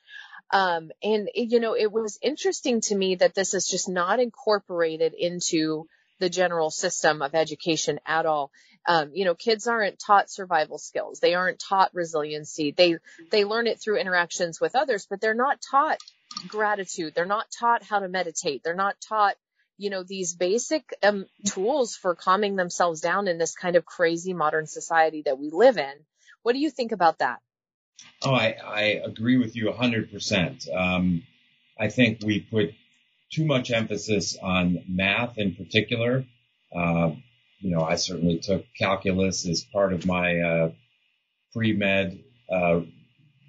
Um, 0.53 0.91
and 1.01 1.29
you 1.33 1.59
know, 1.59 1.75
it 1.75 1.91
was 1.91 2.19
interesting 2.21 2.81
to 2.81 2.95
me 2.95 3.15
that 3.15 3.35
this 3.35 3.53
is 3.53 3.67
just 3.67 3.89
not 3.89 4.19
incorporated 4.19 5.13
into 5.13 5.87
the 6.19 6.29
general 6.29 6.69
system 6.69 7.21
of 7.21 7.33
education 7.33 7.99
at 8.05 8.25
all. 8.25 8.51
Um, 8.87 9.11
you 9.13 9.25
know, 9.25 9.35
kids 9.35 9.67
aren't 9.67 9.99
taught 9.99 10.29
survival 10.29 10.77
skills. 10.77 11.19
They 11.19 11.35
aren't 11.35 11.59
taught 11.59 11.93
resiliency. 11.93 12.71
They, 12.71 12.97
they 13.29 13.45
learn 13.45 13.67
it 13.67 13.79
through 13.79 13.97
interactions 13.99 14.59
with 14.59 14.75
others, 14.75 15.05
but 15.09 15.21
they're 15.21 15.33
not 15.33 15.59
taught 15.69 15.99
gratitude. 16.47 17.13
They're 17.15 17.25
not 17.25 17.45
taught 17.59 17.83
how 17.83 17.99
to 17.99 18.07
meditate. 18.07 18.63
They're 18.63 18.73
not 18.73 18.95
taught 19.07 19.35
you 19.81 19.89
know, 19.89 20.03
these 20.03 20.35
basic 20.35 20.83
um, 21.01 21.25
tools 21.47 21.95
for 21.95 22.13
calming 22.13 22.55
themselves 22.55 23.01
down 23.01 23.27
in 23.27 23.39
this 23.39 23.55
kind 23.55 23.75
of 23.75 23.83
crazy 23.83 24.31
modern 24.31 24.67
society 24.67 25.23
that 25.25 25.39
we 25.39 25.49
live 25.49 25.79
in. 25.79 25.93
What 26.43 26.53
do 26.53 26.59
you 26.59 26.69
think 26.69 26.91
about 26.91 27.17
that? 27.17 27.39
Oh, 28.21 28.31
I, 28.31 28.57
I 28.63 28.81
agree 29.03 29.37
with 29.37 29.55
you 29.55 29.71
100%. 29.71 30.75
Um, 30.75 31.23
I 31.79 31.87
think 31.87 32.19
we 32.23 32.41
put 32.41 32.75
too 33.31 33.43
much 33.43 33.71
emphasis 33.71 34.37
on 34.39 34.83
math 34.87 35.39
in 35.39 35.55
particular. 35.55 36.25
Uh, 36.71 37.11
you 37.61 37.75
know, 37.75 37.83
I 37.83 37.95
certainly 37.95 38.39
took 38.39 38.65
calculus 38.77 39.47
as 39.47 39.63
part 39.63 39.93
of 39.93 40.05
my 40.05 40.39
uh, 40.39 40.71
pre-med 41.53 42.19
uh, 42.51 42.81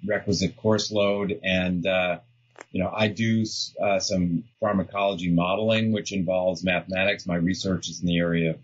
requisite 0.07 0.55
course 0.55 0.91
load, 0.91 1.39
and 1.43 1.85
uh, 1.85 2.19
you 2.71 2.83
know, 2.83 2.91
I 2.95 3.07
do 3.07 3.45
uh, 3.83 3.99
some 3.99 4.43
pharmacology 4.59 5.31
modeling, 5.31 5.91
which 5.91 6.11
involves 6.13 6.63
mathematics. 6.63 7.25
My 7.25 7.35
research 7.35 7.89
is 7.89 8.01
in 8.01 8.07
the 8.07 8.19
area 8.19 8.55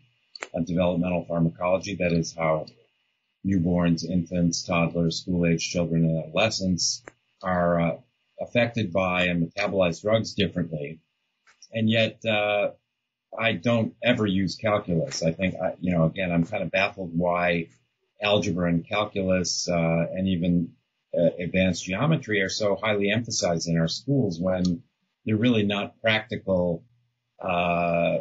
of 0.54 0.66
developmental 0.66 1.26
pharmacology. 1.26 1.96
That 1.96 2.14
is 2.14 2.36
how 2.36 2.68
newborns, 3.46 4.04
infants, 4.04 4.64
toddlers, 4.64 5.22
school-age 5.22 5.70
children, 5.70 6.06
and 6.06 6.26
adolescents 6.26 7.04
are 7.42 7.80
uh, 7.80 7.98
affected 8.42 8.92
by 8.92 9.26
and 9.26 9.52
metabolize 9.52 10.02
drugs 10.02 10.34
differently. 10.34 11.00
And 11.72 11.90
yet, 11.90 12.24
uh, 12.26 12.72
I 13.38 13.54
don't 13.54 13.94
ever 14.04 14.26
use 14.26 14.56
calculus. 14.56 15.24
I 15.24 15.32
think, 15.32 15.56
I, 15.56 15.76
you 15.80 15.92
know, 15.92 16.06
again, 16.06 16.32
I'm 16.32 16.46
kind 16.46 16.64
of 16.64 16.72
baffled 16.72 17.12
why 17.14 17.68
algebra 18.22 18.70
and 18.70 18.88
calculus 18.88 19.68
uh, 19.70 20.06
and 20.14 20.28
even 20.28 20.74
uh, 21.18 21.30
advanced 21.40 21.86
geometry 21.86 22.42
are 22.42 22.50
so 22.50 22.76
highly 22.76 23.10
emphasized 23.10 23.68
in 23.68 23.78
our 23.78 23.88
schools 23.88 24.40
when 24.40 24.84
they're 25.26 25.38
really 25.38 25.64
not 25.64 26.00
practical, 26.02 26.84
uh, 27.42 28.20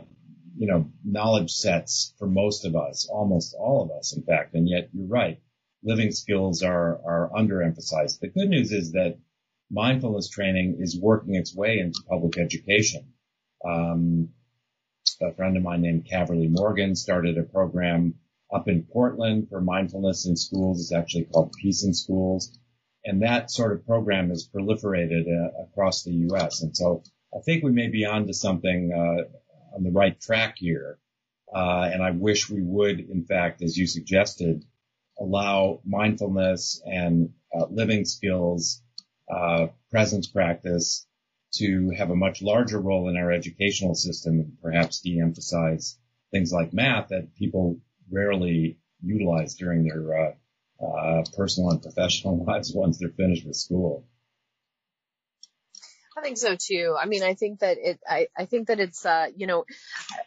you 0.57 0.67
know, 0.67 0.91
knowledge 1.05 1.51
sets 1.51 2.15
for 2.19 2.27
most 2.27 2.65
of 2.65 2.77
us, 2.77 3.09
almost 3.11 3.55
all 3.59 3.83
of 3.83 3.91
us, 3.91 4.17
in 4.17 4.23
fact. 4.23 4.55
And 4.55 4.69
yet, 4.69 4.89
you're 4.93 5.07
right, 5.07 5.41
living 5.83 6.13
skills 6.13 6.63
are 6.63 7.01
are 7.05 7.31
underemphasized. 7.35 8.21
The 8.21 8.29
good 8.29 8.49
news 8.49 8.73
is 8.73 8.93
that 8.93 9.19
mindfulness 9.71 10.29
training 10.29 10.77
is 10.81 10.99
working 10.99 11.35
its 11.35 11.55
way 11.55 11.79
into 11.79 12.03
public 12.09 12.39
education. 12.39 13.13
Um, 13.65 14.31
a 15.21 15.33
friend 15.35 15.57
of 15.57 15.63
mine 15.63 15.83
named 15.83 16.07
Caverly 16.11 16.49
Morgan 16.49 16.95
started 16.95 17.39
a 17.39 17.43
program 17.43 18.15
up 18.53 18.69
in 18.69 18.85
Portland 18.85 19.49
for 19.49 19.61
mindfulness 19.61 20.27
in 20.27 20.37
schools. 20.37 20.81
It's 20.81 20.93
actually 20.93 21.25
called 21.25 21.53
Peace 21.61 21.85
in 21.85 21.95
Schools 21.95 22.59
and 23.09 23.23
that 23.23 23.51
sort 23.51 23.73
of 23.73 23.87
program 23.87 24.29
has 24.29 24.49
proliferated 24.55 25.25
uh, 25.27 25.63
across 25.65 26.03
the 26.03 26.13
U.S. 26.13 26.63
And 26.63 26.77
so 26.77 27.03
I 27.35 27.41
think 27.41 27.65
we 27.65 27.73
may 27.73 27.89
be 27.89 28.05
on 28.05 28.27
to 28.27 28.35
something 28.35 28.93
uh, 28.93 29.77
on 29.77 29.83
the 29.83 29.91
right 29.91 30.21
track 30.21 30.57
here. 30.59 30.99
Uh, 31.53 31.89
and 31.91 32.03
I 32.03 32.11
wish 32.11 32.51
we 32.51 32.63
would, 32.63 33.01
in 33.01 33.25
fact, 33.25 33.63
as 33.63 33.79
you 33.79 33.87
suggested, 33.87 34.63
allow 35.19 35.81
mindfulness 35.87 36.83
and 36.85 37.31
uh, 37.59 37.65
living 37.71 38.05
skills, 38.05 38.83
uh, 39.35 39.69
presence 39.91 40.27
practice 40.27 41.07
to 41.55 41.91
have 41.97 42.11
a 42.11 42.17
much 42.17 42.43
larger 42.43 42.81
role 42.81 43.09
in 43.09 43.17
our 43.17 43.33
educational 43.33 43.95
system 43.95 44.41
and 44.41 44.59
perhaps 44.63 45.01
de-emphasize 45.01 45.99
things 46.31 46.53
like 46.53 46.73
math 46.73 47.09
that 47.09 47.35
people 47.35 47.79
rarely 48.11 48.79
utilize 49.03 49.55
during 49.55 49.85
their 49.85 50.19
uh, 50.19 50.85
uh, 50.85 51.25
personal 51.37 51.71
and 51.71 51.83
professional 51.83 52.45
lives 52.47 52.73
once 52.75 52.99
they're 52.99 53.09
finished 53.11 53.47
with 53.47 53.57
school. 53.57 54.07
I 56.17 56.21
think 56.21 56.37
so 56.37 56.57
too. 56.57 56.97
I 57.01 57.07
mean, 57.07 57.23
I 57.23 57.35
think 57.35 57.61
that 57.61 57.79
it, 57.79 58.01
I, 58.07 58.27
I 58.37 58.47
think 58.47 58.69
that 58.69 58.81
it's, 58.81 59.07
uh, 59.07 59.29
you 59.37 59.47
know, 59.47 59.65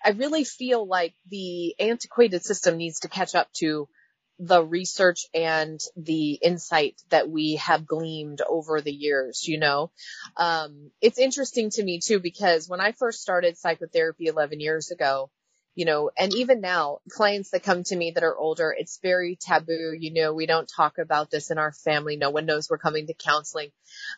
I 0.04 0.12
really 0.12 0.46
feel 0.46 0.88
like 0.88 1.14
the 1.30 1.76
antiquated 1.80 2.46
system 2.46 2.78
needs 2.78 3.02
to 3.02 3.10
catch 3.10 3.36
up 3.36 3.52
to 3.58 3.90
the 4.40 4.64
research 4.64 5.28
and 5.34 5.80
the 5.96 6.34
insight 6.34 7.02
that 7.10 7.30
we 7.30 7.56
have 7.58 7.86
gleaned 7.86 8.42
over 8.42 8.82
the 8.82 8.92
years, 8.92 9.48
you 9.48 9.60
know. 9.60 9.92
Um, 10.38 10.92
it's 11.02 11.20
interesting 11.20 11.70
to 11.72 11.84
me 11.84 12.00
too 12.00 12.20
because 12.20 12.68
when 12.68 12.82
I 12.82 12.92
first 12.92 13.22
started 13.22 13.58
psychotherapy 13.58 14.28
11 14.28 14.60
years 14.60 14.92
ago, 14.92 15.30
you 15.74 15.86
know, 15.86 16.12
and 16.18 16.34
even 16.36 16.60
now, 16.60 17.00
clients 17.10 17.52
that 17.52 17.64
come 17.64 17.84
to 17.84 17.96
me 17.96 18.12
that 18.12 18.24
are 18.24 18.38
older, 18.38 18.76
it's 18.78 19.00
very 19.02 19.38
taboo. 19.40 19.96
You 19.98 20.14
know, 20.14 20.34
we 20.34 20.46
don't 20.46 20.70
talk 20.70 20.98
about 20.98 21.32
this 21.32 21.50
in 21.50 21.58
our 21.58 21.72
family. 21.72 22.18
No 22.18 22.30
one 22.30 22.46
knows 22.46 22.70
we're 22.70 22.78
coming 22.78 23.08
to 23.08 23.14
counseling. 23.14 23.70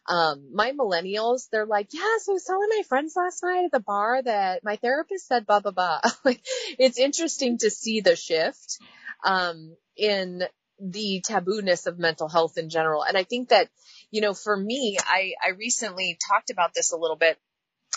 Um, 0.08 0.50
my 0.52 0.72
millennials, 0.72 1.50
they're 1.52 1.68
like, 1.68 1.90
yes, 1.94 2.28
I 2.28 2.32
was 2.32 2.44
telling 2.44 2.70
my 2.70 2.82
friends 2.90 3.14
last 3.16 3.44
night 3.44 3.66
at 3.66 3.72
the 3.72 3.80
bar 3.80 4.22
that 4.24 4.64
my 4.64 4.78
therapist 4.78 5.28
said 5.28 5.46
blah, 5.46 5.60
blah, 5.60 5.72
blah. 5.72 6.02
it's 6.80 6.98
interesting 6.98 7.60
to 7.60 7.70
see 7.70 8.02
the 8.02 8.16
shift, 8.16 8.80
um, 9.24 9.76
in 9.96 10.44
the 10.80 11.24
tabooness 11.28 11.88
of 11.88 12.00
mental 12.00 12.28
health 12.28 12.58
in 12.58 12.70
general. 12.70 13.04
And 13.04 13.18
I 13.18 13.24
think 13.24 13.50
that, 13.50 13.70
you 14.12 14.22
know, 14.22 14.34
for 14.34 14.56
me, 14.56 14.98
I, 15.00 15.34
I 15.46 15.52
recently 15.52 16.18
talked 16.30 16.50
about 16.50 16.74
this 16.74 16.92
a 16.92 16.98
little 16.98 17.16
bit 17.16 17.38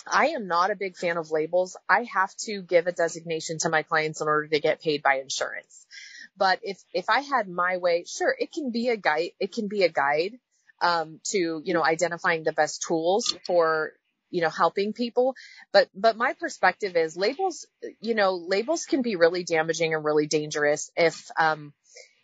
I 0.09 0.27
am 0.27 0.47
not 0.47 0.71
a 0.71 0.75
big 0.75 0.95
fan 0.95 1.17
of 1.17 1.31
labels. 1.31 1.77
I 1.89 2.03
have 2.13 2.33
to 2.45 2.61
give 2.61 2.87
a 2.87 2.91
designation 2.91 3.57
to 3.59 3.69
my 3.69 3.83
clients 3.83 4.21
in 4.21 4.27
order 4.27 4.47
to 4.47 4.59
get 4.59 4.81
paid 4.81 5.03
by 5.03 5.15
insurance. 5.15 5.85
But 6.37 6.59
if, 6.63 6.79
if 6.93 7.05
I 7.09 7.21
had 7.21 7.49
my 7.49 7.77
way, 7.77 8.05
sure, 8.07 8.33
it 8.37 8.51
can 8.51 8.71
be 8.71 8.89
a 8.89 8.97
guide, 8.97 9.31
it 9.39 9.53
can 9.53 9.67
be 9.67 9.83
a 9.83 9.89
guide, 9.89 10.33
um, 10.81 11.19
to, 11.31 11.61
you 11.63 11.73
know, 11.73 11.83
identifying 11.83 12.43
the 12.43 12.53
best 12.53 12.83
tools 12.87 13.35
for, 13.45 13.93
you 14.29 14.41
know, 14.41 14.49
helping 14.49 14.93
people. 14.93 15.35
But, 15.71 15.89
but 15.95 16.17
my 16.17 16.33
perspective 16.33 16.95
is 16.95 17.15
labels, 17.17 17.65
you 18.01 18.15
know, 18.15 18.35
labels 18.35 18.85
can 18.85 19.01
be 19.01 19.15
really 19.15 19.43
damaging 19.43 19.93
and 19.93 20.03
really 20.03 20.27
dangerous 20.27 20.91
if, 20.95 21.29
um, 21.39 21.73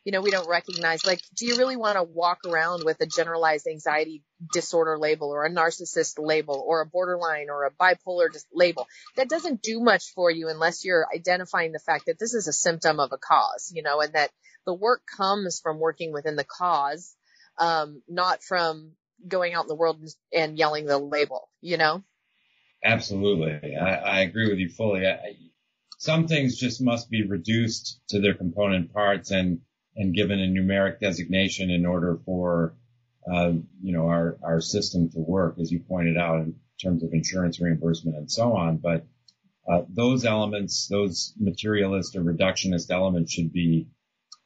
you 0.03 0.11
know, 0.11 0.21
we 0.21 0.31
don't 0.31 0.49
recognize, 0.49 1.05
like, 1.05 1.21
do 1.37 1.45
you 1.45 1.55
really 1.55 1.77
want 1.77 1.95
to 1.95 2.03
walk 2.03 2.39
around 2.45 2.83
with 2.83 2.99
a 2.99 3.05
generalized 3.05 3.67
anxiety 3.67 4.21
disorder 4.51 4.97
label 4.97 5.29
or 5.29 5.45
a 5.45 5.49
narcissist 5.49 6.15
label 6.17 6.61
or 6.67 6.81
a 6.81 6.85
borderline 6.85 7.47
or 7.49 7.63
a 7.63 7.71
bipolar 7.71 8.27
label? 8.53 8.85
That 9.15 9.29
doesn't 9.29 9.61
do 9.61 9.79
much 9.79 10.11
for 10.13 10.29
you 10.29 10.49
unless 10.49 10.83
you're 10.83 11.07
identifying 11.13 11.71
the 11.71 11.79
fact 11.79 12.07
that 12.07 12.19
this 12.19 12.33
is 12.33 12.49
a 12.49 12.53
symptom 12.53 12.99
of 12.99 13.13
a 13.13 13.17
cause, 13.17 13.71
you 13.73 13.81
know, 13.81 14.01
and 14.01 14.11
that 14.13 14.29
the 14.65 14.73
work 14.73 15.03
comes 15.17 15.61
from 15.61 15.79
working 15.79 16.11
within 16.11 16.35
the 16.35 16.43
cause, 16.43 17.15
um, 17.57 18.01
not 18.09 18.43
from 18.43 18.91
going 19.27 19.53
out 19.53 19.63
in 19.63 19.67
the 19.67 19.75
world 19.75 20.03
and 20.33 20.57
yelling 20.57 20.85
the 20.85 20.97
label, 20.97 21.49
you 21.61 21.77
know? 21.77 22.03
Absolutely. 22.83 23.75
I, 23.75 23.95
I 23.95 24.19
agree 24.21 24.49
with 24.49 24.59
you 24.59 24.69
fully. 24.69 25.07
I, 25.07 25.35
some 25.97 26.27
things 26.27 26.57
just 26.57 26.81
must 26.81 27.09
be 27.09 27.25
reduced 27.25 28.01
to 28.09 28.19
their 28.19 28.33
component 28.33 28.93
parts 28.93 29.31
and 29.31 29.61
and 29.95 30.13
given 30.13 30.39
a 30.39 30.47
numeric 30.47 30.99
designation 30.99 31.69
in 31.69 31.85
order 31.85 32.19
for 32.25 32.75
uh, 33.31 33.53
you 33.81 33.93
know 33.93 34.07
our 34.07 34.37
our 34.43 34.59
system 34.59 35.09
to 35.11 35.19
work, 35.19 35.59
as 35.59 35.71
you 35.71 35.79
pointed 35.79 36.17
out, 36.17 36.41
in 36.41 36.55
terms 36.81 37.03
of 37.03 37.13
insurance 37.13 37.61
reimbursement 37.61 38.17
and 38.17 38.29
so 38.29 38.53
on. 38.53 38.77
But 38.77 39.05
uh, 39.71 39.83
those 39.87 40.25
elements, 40.25 40.87
those 40.89 41.33
materialist 41.39 42.17
or 42.17 42.21
reductionist 42.21 42.91
elements, 42.91 43.31
should 43.31 43.53
be 43.53 43.87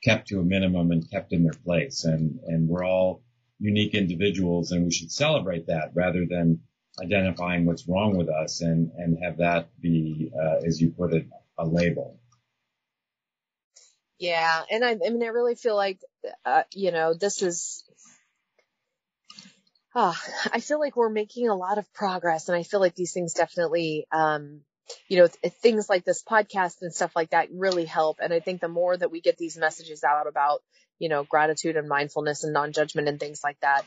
kept 0.03 0.27
to 0.27 0.39
a 0.39 0.43
minimum 0.43 0.91
and 0.91 1.09
kept 1.09 1.33
in 1.33 1.43
their 1.43 1.59
place. 1.65 2.03
And 2.03 2.39
and 2.45 2.69
we're 2.69 2.85
all 2.85 3.23
unique 3.59 3.93
individuals, 3.93 4.71
and 4.71 4.85
we 4.85 4.91
should 4.91 5.11
celebrate 5.11 5.67
that 5.67 5.91
rather 5.93 6.25
than 6.25 6.61
identifying 7.01 7.65
what's 7.65 7.87
wrong 7.87 8.17
with 8.17 8.29
us 8.29 8.61
and 8.61 8.91
and 8.97 9.17
have 9.23 9.37
that 9.37 9.69
be, 9.79 10.31
uh, 10.35 10.65
as 10.65 10.81
you 10.81 10.91
put 10.91 11.13
it, 11.13 11.27
a 11.57 11.65
label. 11.65 12.19
Yeah, 14.19 14.63
and 14.71 14.83
I, 14.83 14.91
I 14.91 15.09
mean, 15.09 15.23
I 15.23 15.27
really 15.27 15.55
feel 15.55 15.75
like, 15.75 15.99
uh, 16.43 16.63
you 16.73 16.91
know, 16.91 17.13
this 17.13 17.41
is. 17.41 17.83
Uh, 19.95 20.13
I 20.51 20.59
feel 20.59 20.79
like 20.79 20.95
we're 20.95 21.09
making 21.09 21.49
a 21.49 21.55
lot 21.55 21.77
of 21.77 21.91
progress, 21.93 22.49
and 22.49 22.57
I 22.57 22.63
feel 22.63 22.79
like 22.79 22.95
these 22.95 23.13
things 23.13 23.33
definitely 23.33 24.07
um, 24.11 24.61
you 25.07 25.17
know, 25.17 25.27
th- 25.27 25.53
things 25.55 25.89
like 25.89 26.05
this 26.05 26.23
podcast 26.23 26.81
and 26.81 26.93
stuff 26.93 27.15
like 27.15 27.31
that 27.31 27.49
really 27.51 27.85
help. 27.85 28.17
And 28.21 28.33
I 28.33 28.39
think 28.39 28.61
the 28.61 28.67
more 28.67 28.95
that 28.95 29.11
we 29.11 29.21
get 29.21 29.37
these 29.37 29.57
messages 29.57 30.03
out 30.03 30.27
about, 30.27 30.61
you 30.99 31.09
know, 31.09 31.23
gratitude 31.23 31.77
and 31.77 31.87
mindfulness 31.87 32.43
and 32.43 32.53
non-judgment 32.53 33.07
and 33.07 33.19
things 33.19 33.41
like 33.43 33.59
that, 33.61 33.83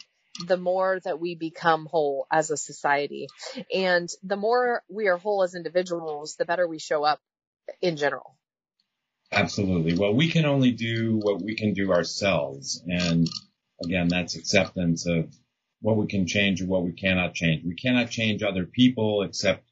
the 0.46 0.56
more 0.56 1.00
that 1.04 1.20
we 1.20 1.34
become 1.34 1.86
whole 1.86 2.26
as 2.30 2.50
a 2.50 2.56
society. 2.56 3.26
And 3.74 4.08
the 4.22 4.36
more 4.36 4.82
we 4.88 5.08
are 5.08 5.16
whole 5.16 5.42
as 5.42 5.54
individuals, 5.54 6.36
the 6.36 6.44
better 6.44 6.66
we 6.66 6.78
show 6.78 7.04
up 7.04 7.20
in 7.82 7.96
general. 7.96 8.36
Absolutely. 9.32 9.96
Well, 9.96 10.14
we 10.14 10.28
can 10.28 10.44
only 10.44 10.72
do 10.72 11.18
what 11.22 11.40
we 11.42 11.54
can 11.54 11.72
do 11.72 11.92
ourselves. 11.92 12.82
And 12.86 13.28
again, 13.84 14.08
that's 14.08 14.36
acceptance 14.36 15.06
of 15.06 15.32
what 15.80 15.96
we 15.96 16.06
can 16.06 16.26
change 16.26 16.60
and 16.60 16.68
what 16.68 16.82
we 16.82 16.92
cannot 16.92 17.34
change. 17.34 17.64
We 17.64 17.74
cannot 17.74 18.10
change 18.10 18.42
other 18.42 18.64
people 18.64 19.22
except 19.22 19.64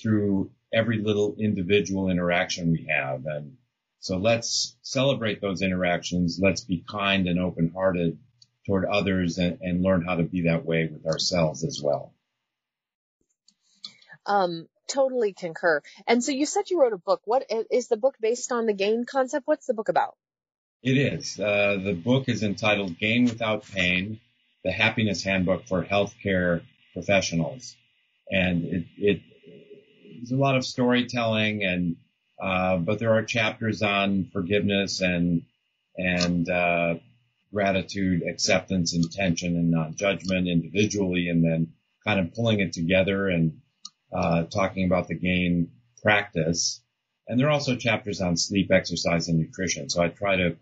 through 0.00 0.50
every 0.72 0.98
little 0.98 1.36
individual 1.38 2.10
interaction 2.10 2.72
we 2.72 2.88
have. 2.90 3.24
And 3.26 3.56
so 4.04 4.18
let's 4.18 4.76
celebrate 4.82 5.40
those 5.40 5.62
interactions. 5.62 6.38
Let's 6.38 6.62
be 6.62 6.84
kind 6.86 7.26
and 7.26 7.40
open 7.40 7.72
hearted 7.74 8.18
toward 8.66 8.84
others 8.84 9.38
and, 9.38 9.60
and, 9.62 9.82
learn 9.82 10.04
how 10.04 10.16
to 10.16 10.24
be 10.24 10.42
that 10.42 10.66
way 10.66 10.86
with 10.92 11.06
ourselves 11.06 11.64
as 11.64 11.80
well. 11.82 12.12
Um, 14.26 14.68
totally 14.88 15.32
concur. 15.32 15.80
And 16.06 16.22
so 16.22 16.32
you 16.32 16.44
said 16.44 16.68
you 16.68 16.82
wrote 16.82 16.92
a 16.92 16.98
book. 16.98 17.22
What 17.24 17.50
is 17.70 17.88
the 17.88 17.96
book 17.96 18.16
based 18.20 18.52
on 18.52 18.66
the 18.66 18.74
gain 18.74 19.06
concept? 19.06 19.46
What's 19.46 19.64
the 19.64 19.72
book 19.72 19.88
about? 19.88 20.16
It 20.82 20.98
is. 20.98 21.40
Uh, 21.40 21.78
the 21.82 21.94
book 21.94 22.28
is 22.28 22.42
entitled 22.42 22.98
Gain 22.98 23.24
Without 23.24 23.64
Pain, 23.64 24.20
the 24.64 24.70
Happiness 24.70 25.24
Handbook 25.24 25.66
for 25.66 25.82
Healthcare 25.82 26.60
Professionals. 26.92 27.74
And 28.30 28.64
it, 28.64 28.84
it 28.98 29.20
there's 30.16 30.32
a 30.32 30.36
lot 30.36 30.56
of 30.56 30.66
storytelling 30.66 31.64
and, 31.64 31.96
uh, 32.42 32.76
but 32.76 32.98
there 32.98 33.14
are 33.14 33.24
chapters 33.24 33.82
on 33.82 34.28
forgiveness 34.32 35.00
and, 35.00 35.42
and, 35.96 36.48
uh, 36.48 36.94
gratitude, 37.52 38.22
acceptance, 38.28 38.94
intention, 38.94 39.56
and 39.56 39.70
non-judgment 39.70 40.48
individually, 40.48 41.28
and 41.28 41.44
then 41.44 41.72
kind 42.04 42.18
of 42.18 42.34
pulling 42.34 42.58
it 42.58 42.72
together 42.72 43.28
and 43.28 43.60
uh, 44.12 44.42
talking 44.44 44.84
about 44.84 45.06
the 45.08 45.14
gain 45.14 45.70
practice. 46.02 46.82
And 47.28 47.38
there 47.38 47.46
are 47.46 47.52
also 47.52 47.76
chapters 47.76 48.20
on 48.20 48.36
sleep, 48.36 48.70
exercise, 48.70 49.28
and 49.28 49.38
nutrition. 49.38 49.88
So 49.88 50.02
I 50.02 50.08
try 50.08 50.36
to 50.36 50.56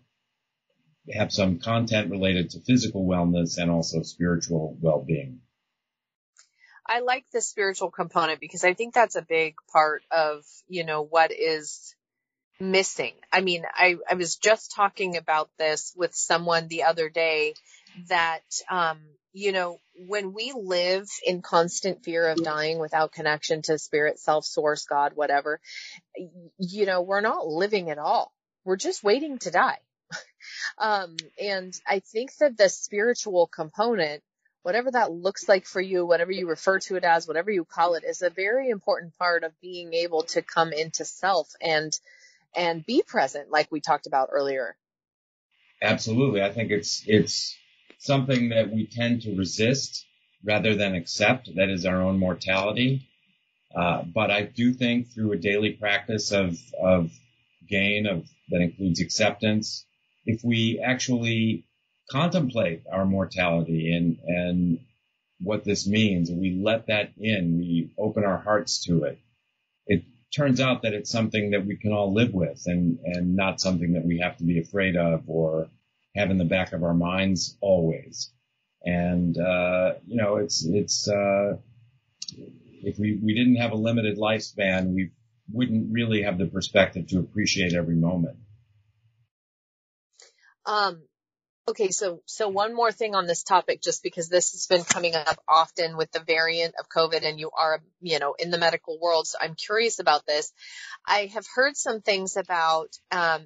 have 1.11 1.33
some 1.33 1.59
content 1.59 2.11
related 2.11 2.51
to 2.51 2.61
physical 2.61 3.05
wellness 3.05 3.57
and 3.57 3.69
also 3.69 4.03
spiritual 4.03 4.77
well-being. 4.79 5.41
I 6.87 6.99
like 6.99 7.25
the 7.31 7.41
spiritual 7.41 7.91
component 7.91 8.39
because 8.39 8.63
I 8.63 8.73
think 8.73 8.93
that's 8.93 9.15
a 9.15 9.21
big 9.21 9.55
part 9.71 10.03
of, 10.11 10.43
you 10.67 10.83
know, 10.83 11.01
what 11.01 11.31
is 11.31 11.95
missing. 12.59 13.13
I 13.31 13.41
mean, 13.41 13.63
I, 13.73 13.97
I 14.09 14.15
was 14.15 14.35
just 14.35 14.73
talking 14.75 15.17
about 15.17 15.49
this 15.57 15.93
with 15.95 16.13
someone 16.13 16.67
the 16.67 16.83
other 16.83 17.09
day 17.09 17.55
that, 18.09 18.43
um, 18.69 18.99
you 19.33 19.51
know, 19.51 19.79
when 19.95 20.33
we 20.33 20.53
live 20.55 21.07
in 21.25 21.41
constant 21.41 22.03
fear 22.03 22.27
of 22.27 22.43
dying 22.43 22.79
without 22.79 23.11
connection 23.11 23.61
to 23.63 23.79
spirit, 23.79 24.19
self, 24.19 24.45
source, 24.45 24.85
God, 24.85 25.13
whatever, 25.15 25.59
you 26.57 26.85
know, 26.85 27.01
we're 27.01 27.21
not 27.21 27.47
living 27.47 27.89
at 27.89 27.97
all. 27.97 28.33
We're 28.63 28.77
just 28.77 29.03
waiting 29.03 29.39
to 29.39 29.51
die. 29.51 29.79
um, 30.77 31.15
and 31.41 31.73
I 31.87 31.99
think 31.99 32.35
that 32.39 32.57
the 32.57 32.69
spiritual 32.69 33.47
component, 33.47 34.23
whatever 34.63 34.91
that 34.91 35.11
looks 35.11 35.47
like 35.47 35.65
for 35.65 35.81
you, 35.81 36.05
whatever 36.05 36.31
you 36.31 36.47
refer 36.47 36.79
to 36.79 36.95
it 36.95 37.03
as, 37.03 37.27
whatever 37.27 37.51
you 37.51 37.65
call 37.65 37.93
it, 37.93 38.03
is 38.03 38.21
a 38.21 38.29
very 38.29 38.69
important 38.69 39.15
part 39.17 39.43
of 39.43 39.51
being 39.61 39.93
able 39.93 40.23
to 40.23 40.41
come 40.41 40.73
into 40.73 41.05
self 41.05 41.53
and, 41.61 41.97
and 42.55 42.85
be 42.85 43.03
present, 43.05 43.51
like 43.51 43.71
we 43.71 43.81
talked 43.81 44.07
about 44.07 44.29
earlier. 44.31 44.75
Absolutely. 45.81 46.41
I 46.41 46.51
think 46.51 46.71
it's, 46.71 47.03
it's 47.05 47.55
something 47.99 48.49
that 48.49 48.71
we 48.71 48.87
tend 48.87 49.23
to 49.23 49.35
resist 49.35 50.05
rather 50.43 50.75
than 50.75 50.95
accept. 50.95 51.49
That 51.55 51.69
is 51.69 51.85
our 51.85 52.01
own 52.01 52.17
mortality. 52.17 53.07
Uh, 53.75 54.03
but 54.03 54.31
I 54.31 54.43
do 54.43 54.73
think 54.73 55.11
through 55.11 55.33
a 55.33 55.37
daily 55.37 55.71
practice 55.71 56.31
of, 56.31 56.57
of 56.81 57.11
gain 57.67 58.07
of 58.07 58.25
that 58.49 58.61
includes 58.61 59.01
acceptance, 59.01 59.85
if 60.25 60.43
we 60.43 60.81
actually 60.83 61.65
contemplate 62.09 62.83
our 62.91 63.05
mortality 63.05 63.93
and, 63.93 64.17
and 64.25 64.79
what 65.39 65.63
this 65.63 65.87
means 65.87 66.29
and 66.29 66.39
we 66.39 66.59
let 66.63 66.87
that 66.87 67.11
in, 67.17 67.57
we 67.57 67.91
open 67.97 68.23
our 68.23 68.37
hearts 68.37 68.83
to 68.85 69.03
it, 69.03 69.19
it 69.87 70.03
turns 70.35 70.61
out 70.61 70.83
that 70.83 70.93
it's 70.93 71.11
something 71.11 71.51
that 71.51 71.65
we 71.65 71.75
can 71.75 71.91
all 71.91 72.13
live 72.13 72.33
with 72.33 72.61
and, 72.65 72.99
and 73.03 73.35
not 73.35 73.61
something 73.61 73.93
that 73.93 74.05
we 74.05 74.19
have 74.19 74.37
to 74.37 74.43
be 74.43 74.59
afraid 74.59 74.95
of 74.95 75.23
or 75.27 75.67
have 76.15 76.31
in 76.31 76.37
the 76.37 76.45
back 76.45 76.73
of 76.73 76.83
our 76.83 76.93
minds 76.93 77.57
always. 77.61 78.31
And, 78.83 79.37
uh, 79.37 79.93
you 80.05 80.17
know, 80.17 80.37
it's, 80.37 80.65
it's, 80.65 81.07
uh, 81.07 81.57
if 82.83 82.99
we, 82.99 83.19
we 83.21 83.33
didn't 83.33 83.55
have 83.55 83.71
a 83.71 83.75
limited 83.75 84.17
lifespan, 84.17 84.93
we 84.93 85.11
wouldn't 85.51 85.91
really 85.91 86.23
have 86.23 86.37
the 86.37 86.45
perspective 86.45 87.07
to 87.07 87.19
appreciate 87.19 87.73
every 87.73 87.95
moment. 87.95 88.37
Um, 90.65 91.01
okay. 91.67 91.89
So, 91.89 92.21
so 92.25 92.49
one 92.49 92.75
more 92.75 92.91
thing 92.91 93.15
on 93.15 93.27
this 93.27 93.43
topic, 93.43 93.81
just 93.81 94.03
because 94.03 94.29
this 94.29 94.51
has 94.51 94.67
been 94.67 94.83
coming 94.83 95.15
up 95.15 95.37
often 95.47 95.97
with 95.97 96.11
the 96.11 96.19
variant 96.19 96.75
of 96.79 96.89
COVID 96.89 97.25
and 97.25 97.39
you 97.39 97.51
are, 97.57 97.81
you 98.01 98.19
know, 98.19 98.35
in 98.37 98.51
the 98.51 98.57
medical 98.57 98.99
world. 98.99 99.27
So 99.27 99.37
I'm 99.41 99.55
curious 99.55 99.99
about 99.99 100.25
this. 100.25 100.51
I 101.05 101.31
have 101.33 101.45
heard 101.55 101.75
some 101.75 102.01
things 102.01 102.37
about, 102.37 102.89
um, 103.11 103.45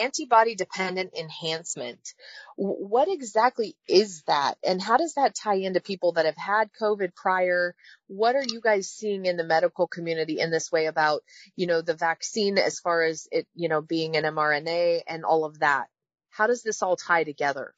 antibody 0.00 0.54
dependent 0.54 1.12
enhancement. 1.14 2.14
What 2.56 3.08
exactly 3.08 3.76
is 3.88 4.22
that? 4.22 4.56
And 4.64 4.80
how 4.80 4.96
does 4.96 5.14
that 5.14 5.34
tie 5.34 5.56
into 5.56 5.80
people 5.80 6.12
that 6.12 6.26
have 6.26 6.36
had 6.36 6.70
COVID 6.80 7.14
prior? 7.14 7.74
What 8.06 8.36
are 8.36 8.44
you 8.46 8.60
guys 8.60 8.88
seeing 8.88 9.26
in 9.26 9.36
the 9.36 9.44
medical 9.44 9.86
community 9.86 10.40
in 10.40 10.50
this 10.50 10.72
way 10.72 10.86
about, 10.86 11.22
you 11.56 11.66
know, 11.66 11.82
the 11.82 11.94
vaccine 11.94 12.58
as 12.58 12.80
far 12.80 13.02
as 13.02 13.28
it, 13.30 13.46
you 13.54 13.68
know, 13.68 13.82
being 13.82 14.16
an 14.16 14.24
mRNA 14.24 15.02
and 15.06 15.24
all 15.24 15.44
of 15.44 15.58
that? 15.60 15.88
How 16.34 16.48
does 16.48 16.64
this 16.64 16.82
all 16.82 16.96
tie 16.96 17.22
together? 17.22 17.74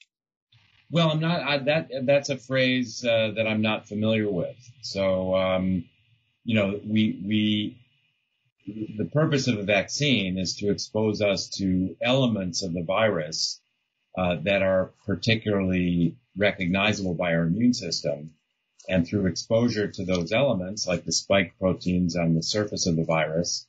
Well, 0.91 1.11
I'm 1.11 1.21
not, 1.21 1.43
I, 1.43 1.59
that, 1.59 1.91
that's 2.05 2.31
a 2.31 2.39
phrase 2.39 3.05
uh, 3.05 3.33
that 3.37 3.47
I'm 3.47 3.61
not 3.61 3.87
familiar 3.87 4.31
with. 4.31 4.57
So, 4.81 5.37
um, 5.37 5.85
you 6.45 6.55
know, 6.55 6.81
we, 6.83 7.21
we, 7.23 7.79
the 8.97 9.11
purpose 9.13 9.47
of 9.47 9.59
a 9.59 9.63
vaccine 9.63 10.39
is 10.39 10.57
to 10.57 10.71
expose 10.71 11.21
us 11.21 11.51
to 11.59 11.97
elements 12.01 12.63
of 12.63 12.73
the 12.73 12.83
virus 12.83 13.61
uh, 14.17 14.37
that 14.45 14.63
are 14.63 14.93
particularly 15.05 16.17
recognizable 16.39 17.15
by 17.15 17.35
our 17.35 17.43
immune 17.43 17.75
system. 17.75 18.31
And 18.89 19.07
through 19.07 19.27
exposure 19.27 19.89
to 19.89 20.05
those 20.05 20.33
elements, 20.33 20.87
like 20.87 21.05
the 21.05 21.13
spike 21.13 21.59
proteins 21.59 22.17
on 22.17 22.35
the 22.35 22.43
surface 22.43 22.87
of 22.87 22.97
the 22.97 23.05
virus, 23.05 23.67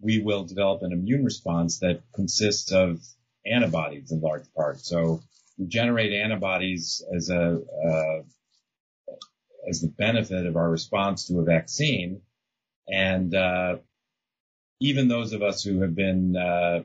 we 0.00 0.20
will 0.20 0.44
develop 0.44 0.82
an 0.82 0.92
immune 0.92 1.24
response 1.24 1.80
that 1.80 2.02
consists 2.14 2.70
of 2.70 3.00
antibodies 3.46 4.12
in 4.12 4.20
large 4.20 4.44
part. 4.54 4.80
So 4.80 5.20
we 5.58 5.66
generate 5.66 6.12
antibodies 6.12 7.04
as 7.14 7.30
a 7.30 7.60
uh, 7.88 8.22
as 9.68 9.80
the 9.80 9.88
benefit 9.88 10.46
of 10.46 10.56
our 10.56 10.70
response 10.70 11.26
to 11.26 11.40
a 11.40 11.44
vaccine, 11.44 12.20
and 12.88 13.34
uh, 13.34 13.76
even 14.80 15.08
those 15.08 15.32
of 15.32 15.42
us 15.42 15.62
who 15.62 15.80
have 15.80 15.94
been 15.94 16.36
uh, 16.36 16.82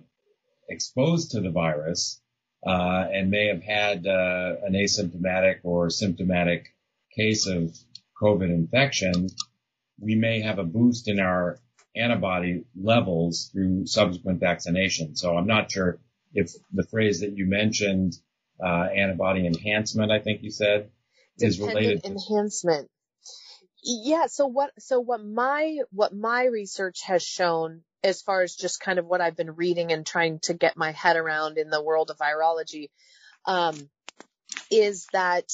exposed 0.69 1.31
to 1.31 1.41
the 1.41 1.51
virus 1.51 2.21
uh, 2.65 3.05
and 3.11 3.29
may 3.29 3.47
have 3.47 3.61
had 3.61 4.07
uh, 4.07 4.55
an 4.63 4.73
asymptomatic 4.73 5.59
or 5.63 5.89
symptomatic 5.89 6.73
case 7.15 7.47
of 7.47 7.75
COVID 8.21 8.49
infection, 8.49 9.27
we 9.99 10.15
may 10.15 10.41
have 10.41 10.59
a 10.59 10.63
boost 10.63 11.07
in 11.07 11.19
our 11.19 11.59
antibody 11.95 12.63
levels 12.79 13.49
through 13.51 13.85
subsequent 13.85 14.39
vaccination. 14.39 15.15
So 15.15 15.35
I'm 15.35 15.47
not 15.47 15.71
sure 15.71 15.99
if 16.33 16.51
the 16.71 16.83
phrase 16.83 17.21
that 17.21 17.35
you 17.35 17.45
mentioned, 17.45 18.13
uh, 18.63 18.87
antibody 18.95 19.45
enhancement, 19.45 20.11
I 20.11 20.19
think 20.19 20.43
you 20.43 20.51
said, 20.51 20.89
is 21.37 21.59
related 21.59 22.03
to 22.03 22.11
enhancement. 22.11 22.89
Yeah. 23.83 24.27
So 24.27 24.47
what, 24.47 24.71
so 24.79 24.99
what 24.99 25.23
my, 25.23 25.79
what 25.91 26.13
my 26.13 26.45
research 26.45 27.01
has 27.03 27.23
shown 27.23 27.81
as 28.03 28.21
far 28.21 28.41
as 28.41 28.55
just 28.55 28.79
kind 28.79 28.99
of 28.99 29.05
what 29.05 29.21
I've 29.21 29.37
been 29.37 29.55
reading 29.55 29.91
and 29.91 30.05
trying 30.05 30.39
to 30.41 30.53
get 30.53 30.77
my 30.77 30.91
head 30.91 31.17
around 31.17 31.57
in 31.57 31.69
the 31.69 31.83
world 31.83 32.09
of 32.09 32.17
virology, 32.17 32.89
um, 33.45 33.89
is 34.69 35.07
that 35.13 35.45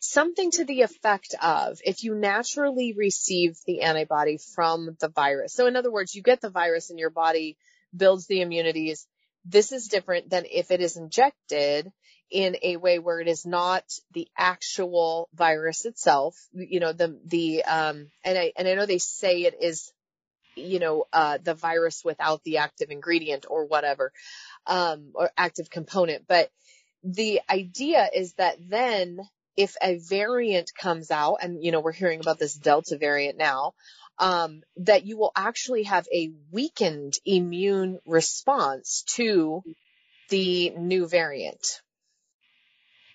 something 0.00 0.50
to 0.50 0.64
the 0.64 0.82
effect 0.82 1.34
of 1.42 1.78
if 1.84 2.04
you 2.04 2.14
naturally 2.14 2.92
receive 2.96 3.56
the 3.66 3.82
antibody 3.82 4.38
from 4.54 4.96
the 5.00 5.08
virus. 5.08 5.54
So 5.54 5.66
in 5.66 5.76
other 5.76 5.90
words, 5.90 6.14
you 6.14 6.22
get 6.22 6.40
the 6.40 6.50
virus 6.50 6.90
and 6.90 6.98
your 6.98 7.10
body 7.10 7.56
builds 7.96 8.26
the 8.26 8.40
immunities. 8.40 9.06
This 9.44 9.72
is 9.72 9.88
different 9.88 10.30
than 10.30 10.44
if 10.50 10.70
it 10.70 10.80
is 10.80 10.96
injected 10.96 11.92
in 12.30 12.56
a 12.62 12.76
way 12.76 12.98
where 12.98 13.20
it 13.20 13.28
is 13.28 13.44
not 13.44 13.84
the 14.12 14.28
actual 14.36 15.28
virus 15.34 15.84
itself. 15.84 16.36
You 16.52 16.80
know, 16.80 16.92
the, 16.92 17.20
the, 17.26 17.64
um, 17.64 18.08
and 18.24 18.38
I, 18.38 18.52
and 18.56 18.66
I 18.66 18.74
know 18.74 18.86
they 18.86 18.98
say 18.98 19.42
it 19.42 19.56
is 19.60 19.92
you 20.56 20.78
know, 20.78 21.04
uh, 21.12 21.38
the 21.42 21.54
virus 21.54 22.02
without 22.04 22.42
the 22.44 22.58
active 22.58 22.90
ingredient 22.90 23.46
or 23.48 23.66
whatever, 23.66 24.12
um, 24.66 25.10
or 25.14 25.30
active 25.36 25.70
component. 25.70 26.26
But 26.26 26.50
the 27.02 27.40
idea 27.50 28.08
is 28.14 28.34
that 28.34 28.56
then 28.60 29.18
if 29.56 29.76
a 29.82 29.98
variant 29.98 30.72
comes 30.74 31.10
out, 31.10 31.38
and 31.42 31.62
you 31.62 31.70
know, 31.72 31.80
we're 31.80 31.92
hearing 31.92 32.20
about 32.20 32.38
this 32.38 32.54
Delta 32.54 32.96
variant 32.96 33.38
now, 33.38 33.74
um, 34.18 34.62
that 34.76 35.04
you 35.04 35.16
will 35.16 35.32
actually 35.34 35.84
have 35.84 36.06
a 36.12 36.32
weakened 36.50 37.14
immune 37.24 37.98
response 38.06 39.04
to 39.08 39.62
the 40.28 40.70
new 40.70 41.06
variant. 41.06 41.80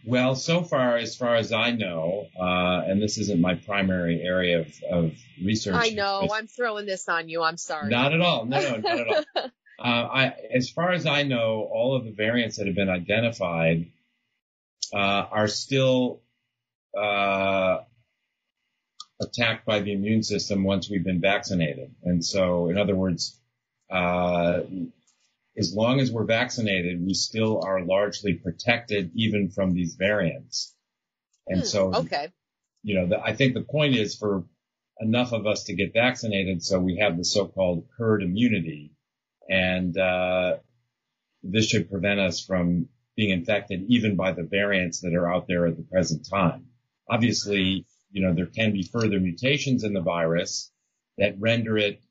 Well, 0.05 0.35
so 0.35 0.63
far, 0.63 0.95
as 0.97 1.15
far 1.15 1.35
as 1.35 1.51
I 1.51 1.71
know, 1.71 2.27
uh, 2.39 2.81
and 2.85 3.01
this 3.01 3.17
isn't 3.17 3.41
my 3.41 3.55
primary 3.55 4.21
area 4.21 4.61
of, 4.61 4.73
of 4.89 5.11
research. 5.43 5.75
I 5.75 5.89
know. 5.89 6.29
I'm 6.33 6.47
throwing 6.47 6.85
this 6.85 7.09
on 7.09 7.27
you. 7.27 7.43
I'm 7.43 7.57
sorry. 7.57 7.89
Not 7.89 8.13
at 8.13 8.21
all. 8.21 8.45
No, 8.45 8.59
no, 8.61 8.77
not 8.77 8.99
at 8.99 9.07
all. 9.07 9.23
uh, 9.79 9.81
I, 9.83 10.33
as 10.55 10.69
far 10.69 10.93
as 10.93 11.05
I 11.05 11.23
know, 11.23 11.67
all 11.69 11.97
of 11.97 12.05
the 12.05 12.11
variants 12.11 12.57
that 12.57 12.67
have 12.67 12.75
been 12.75 12.89
identified 12.89 13.91
uh, 14.93 14.97
are 14.97 15.47
still 15.49 16.21
uh, 16.97 17.79
attacked 19.21 19.65
by 19.65 19.79
the 19.79 19.93
immune 19.93 20.23
system 20.23 20.63
once 20.63 20.89
we've 20.89 21.03
been 21.03 21.21
vaccinated. 21.21 21.93
And 22.03 22.23
so, 22.23 22.69
in 22.69 22.77
other 22.77 22.95
words, 22.95 23.39
uh, 23.91 24.61
as 25.57 25.73
long 25.73 25.99
as 25.99 26.11
we're 26.11 26.25
vaccinated, 26.25 27.05
we 27.05 27.13
still 27.13 27.61
are 27.63 27.83
largely 27.83 28.33
protected 28.33 29.11
even 29.15 29.49
from 29.49 29.73
these 29.73 29.95
variants. 29.95 30.73
And 31.47 31.61
Hmm, 31.61 31.65
so, 31.65 31.93
okay. 31.95 32.29
you 32.83 32.95
know, 32.95 33.07
the, 33.07 33.21
I 33.21 33.35
think 33.35 33.53
the 33.55 33.61
point 33.61 33.95
is 33.95 34.15
for 34.15 34.45
enough 34.99 35.33
of 35.33 35.47
us 35.47 35.65
to 35.65 35.73
get 35.75 35.93
vaccinated 35.93 36.63
so 36.63 36.79
we 36.79 36.97
have 36.97 37.17
the 37.17 37.25
so-called 37.25 37.87
herd 37.97 38.23
immunity. 38.23 38.93
And, 39.49 39.97
uh, 39.97 40.57
this 41.41 41.67
should 41.67 41.89
prevent 41.89 42.19
us 42.19 42.43
from 42.43 42.89
being 43.15 43.31
infected 43.31 43.83
even 43.87 44.15
by 44.15 44.31
the 44.33 44.43
variants 44.43 45.01
that 45.01 45.13
are 45.13 45.31
out 45.31 45.47
there 45.47 45.65
at 45.67 45.75
the 45.77 45.83
present 45.83 46.27
time. 46.29 46.67
Obviously, 47.09 47.85
you 48.11 48.21
know, 48.21 48.33
there 48.33 48.45
can 48.45 48.71
be 48.71 48.83
further 48.83 49.19
mutations 49.19 49.83
in 49.83 49.93
the 49.93 50.01
virus 50.01 50.71
that 51.17 51.39
render 51.39 51.77
it 51.77 52.01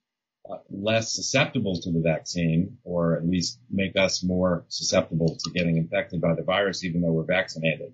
uh, 0.48 0.58
less 0.70 1.12
susceptible 1.12 1.80
to 1.80 1.90
the 1.92 2.00
vaccine 2.00 2.78
or 2.84 3.16
at 3.16 3.26
least 3.26 3.58
make 3.70 3.96
us 3.96 4.22
more 4.22 4.64
susceptible 4.68 5.37
to 5.37 5.50
getting 5.50 5.76
infected 5.76 6.20
by 6.20 6.34
the 6.34 6.42
virus 6.42 6.84
even 6.84 7.00
though 7.00 7.12
we're 7.12 7.24
vaccinated. 7.24 7.92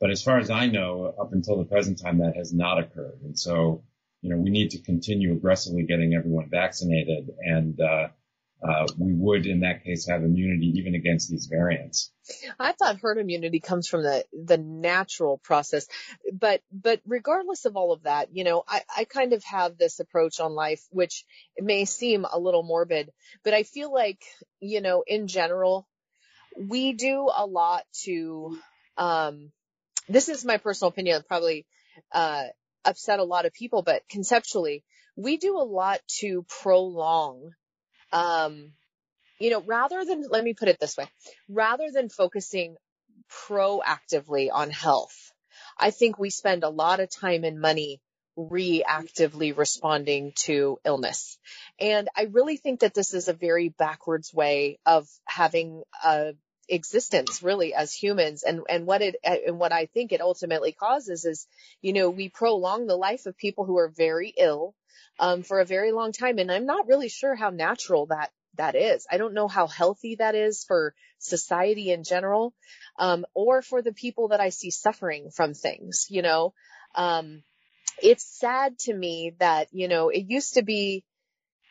But 0.00 0.10
as 0.10 0.22
far 0.22 0.38
as 0.38 0.50
I 0.50 0.66
know, 0.66 1.14
up 1.18 1.32
until 1.32 1.56
the 1.56 1.64
present 1.64 2.00
time, 2.00 2.18
that 2.18 2.36
has 2.36 2.52
not 2.52 2.78
occurred. 2.78 3.20
And 3.22 3.38
so, 3.38 3.84
you 4.22 4.30
know, 4.30 4.36
we 4.36 4.50
need 4.50 4.70
to 4.70 4.82
continue 4.82 5.32
aggressively 5.32 5.84
getting 5.84 6.14
everyone 6.14 6.50
vaccinated 6.50 7.30
and, 7.38 7.80
uh, 7.80 8.08
uh, 8.66 8.86
we 8.98 9.12
would 9.12 9.46
in 9.46 9.60
that 9.60 9.84
case 9.84 10.08
have 10.08 10.22
immunity 10.22 10.72
even 10.76 10.94
against 10.94 11.30
these 11.30 11.46
variants. 11.46 12.10
I 12.58 12.72
thought 12.72 12.98
herd 12.98 13.18
immunity 13.18 13.60
comes 13.60 13.86
from 13.86 14.02
the 14.02 14.24
the 14.32 14.56
natural 14.56 15.38
process, 15.38 15.86
but 16.32 16.62
but 16.72 17.00
regardless 17.06 17.66
of 17.66 17.76
all 17.76 17.92
of 17.92 18.04
that, 18.04 18.34
you 18.34 18.44
know, 18.44 18.64
I 18.66 18.82
I 18.96 19.04
kind 19.04 19.34
of 19.34 19.44
have 19.44 19.76
this 19.76 20.00
approach 20.00 20.40
on 20.40 20.54
life, 20.54 20.82
which 20.90 21.24
may 21.58 21.84
seem 21.84 22.24
a 22.24 22.38
little 22.38 22.62
morbid, 22.62 23.12
but 23.42 23.52
I 23.52 23.64
feel 23.64 23.92
like 23.92 24.22
you 24.60 24.80
know, 24.80 25.04
in 25.06 25.28
general, 25.28 25.86
we 26.56 26.94
do 26.94 27.30
a 27.34 27.44
lot 27.44 27.84
to. 28.04 28.58
Um, 28.96 29.52
this 30.08 30.28
is 30.28 30.44
my 30.44 30.58
personal 30.58 30.90
opinion, 30.90 31.22
probably 31.26 31.66
uh, 32.12 32.44
upset 32.84 33.18
a 33.18 33.24
lot 33.24 33.46
of 33.46 33.52
people, 33.52 33.82
but 33.82 34.02
conceptually, 34.08 34.84
we 35.16 35.36
do 35.36 35.58
a 35.58 35.64
lot 35.64 36.00
to 36.20 36.44
prolong 36.62 37.52
um, 38.14 38.72
you 39.40 39.50
know, 39.50 39.60
rather 39.60 40.04
than, 40.04 40.24
let 40.30 40.44
me 40.44 40.54
put 40.54 40.68
it 40.68 40.78
this 40.80 40.96
way, 40.96 41.08
rather 41.48 41.90
than 41.92 42.08
focusing 42.08 42.76
proactively 43.48 44.48
on 44.52 44.70
health, 44.70 45.32
I 45.78 45.90
think 45.90 46.18
we 46.18 46.30
spend 46.30 46.62
a 46.62 46.68
lot 46.68 47.00
of 47.00 47.10
time 47.10 47.44
and 47.44 47.60
money 47.60 48.00
reactively 48.38 49.56
responding 49.56 50.32
to 50.36 50.78
illness. 50.84 51.38
And 51.78 52.08
I 52.16 52.22
really 52.22 52.56
think 52.56 52.80
that 52.80 52.94
this 52.94 53.14
is 53.14 53.28
a 53.28 53.32
very 53.32 53.68
backwards 53.68 54.32
way 54.32 54.78
of 54.86 55.08
having 55.26 55.82
a 56.04 56.34
existence 56.66 57.42
really 57.42 57.74
as 57.74 57.92
humans 57.92 58.42
and 58.42 58.62
and 58.70 58.86
what 58.86 59.02
it 59.02 59.16
and 59.22 59.58
what 59.58 59.70
I 59.70 59.84
think 59.84 60.12
it 60.12 60.22
ultimately 60.22 60.72
causes 60.72 61.26
is 61.26 61.46
you 61.82 61.92
know 61.92 62.08
we 62.08 62.30
prolong 62.30 62.86
the 62.86 62.96
life 62.96 63.26
of 63.26 63.36
people 63.36 63.66
who 63.66 63.76
are 63.76 63.92
very 63.94 64.32
ill 64.38 64.74
um, 65.18 65.42
for 65.42 65.60
a 65.60 65.64
very 65.64 65.92
long 65.92 66.12
time 66.12 66.38
and 66.38 66.50
I'm 66.50 66.66
not 66.66 66.86
really 66.86 67.08
sure 67.08 67.34
how 67.34 67.50
natural 67.50 68.06
that 68.06 68.30
that 68.56 68.74
is. 68.74 69.06
I 69.10 69.16
don't 69.16 69.34
know 69.34 69.48
how 69.48 69.66
healthy 69.66 70.16
that 70.16 70.34
is 70.34 70.64
for 70.64 70.94
society 71.18 71.90
in 71.90 72.04
general, 72.04 72.54
um, 72.98 73.24
or 73.34 73.62
for 73.62 73.82
the 73.82 73.92
people 73.92 74.28
that 74.28 74.40
I 74.40 74.50
see 74.50 74.70
suffering 74.70 75.30
from 75.30 75.54
things, 75.54 76.06
you 76.08 76.22
know. 76.22 76.54
Um, 76.94 77.42
it's 78.02 78.24
sad 78.24 78.78
to 78.80 78.94
me 78.94 79.34
that, 79.38 79.68
you 79.72 79.88
know, 79.88 80.08
it 80.08 80.26
used 80.28 80.54
to 80.54 80.62
be 80.62 81.04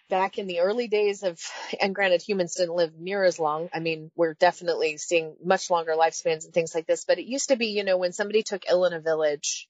back 0.09 0.37
in 0.37 0.47
the 0.47 0.59
early 0.59 0.87
days 0.87 1.23
of, 1.23 1.39
and 1.81 1.95
granted 1.95 2.21
humans 2.21 2.55
didn't 2.55 2.75
live 2.75 2.93
near 2.97 3.23
as 3.23 3.39
long. 3.39 3.69
I 3.73 3.79
mean, 3.79 4.11
we're 4.15 4.35
definitely 4.35 4.97
seeing 4.97 5.35
much 5.43 5.69
longer 5.69 5.93
lifespans 5.93 6.45
and 6.45 6.53
things 6.53 6.75
like 6.75 6.85
this, 6.85 7.05
but 7.05 7.19
it 7.19 7.25
used 7.25 7.49
to 7.49 7.55
be, 7.55 7.67
you 7.67 7.83
know, 7.83 7.97
when 7.97 8.13
somebody 8.13 8.43
took 8.43 8.63
ill 8.69 8.85
in 8.85 8.93
a 8.93 8.99
village, 8.99 9.67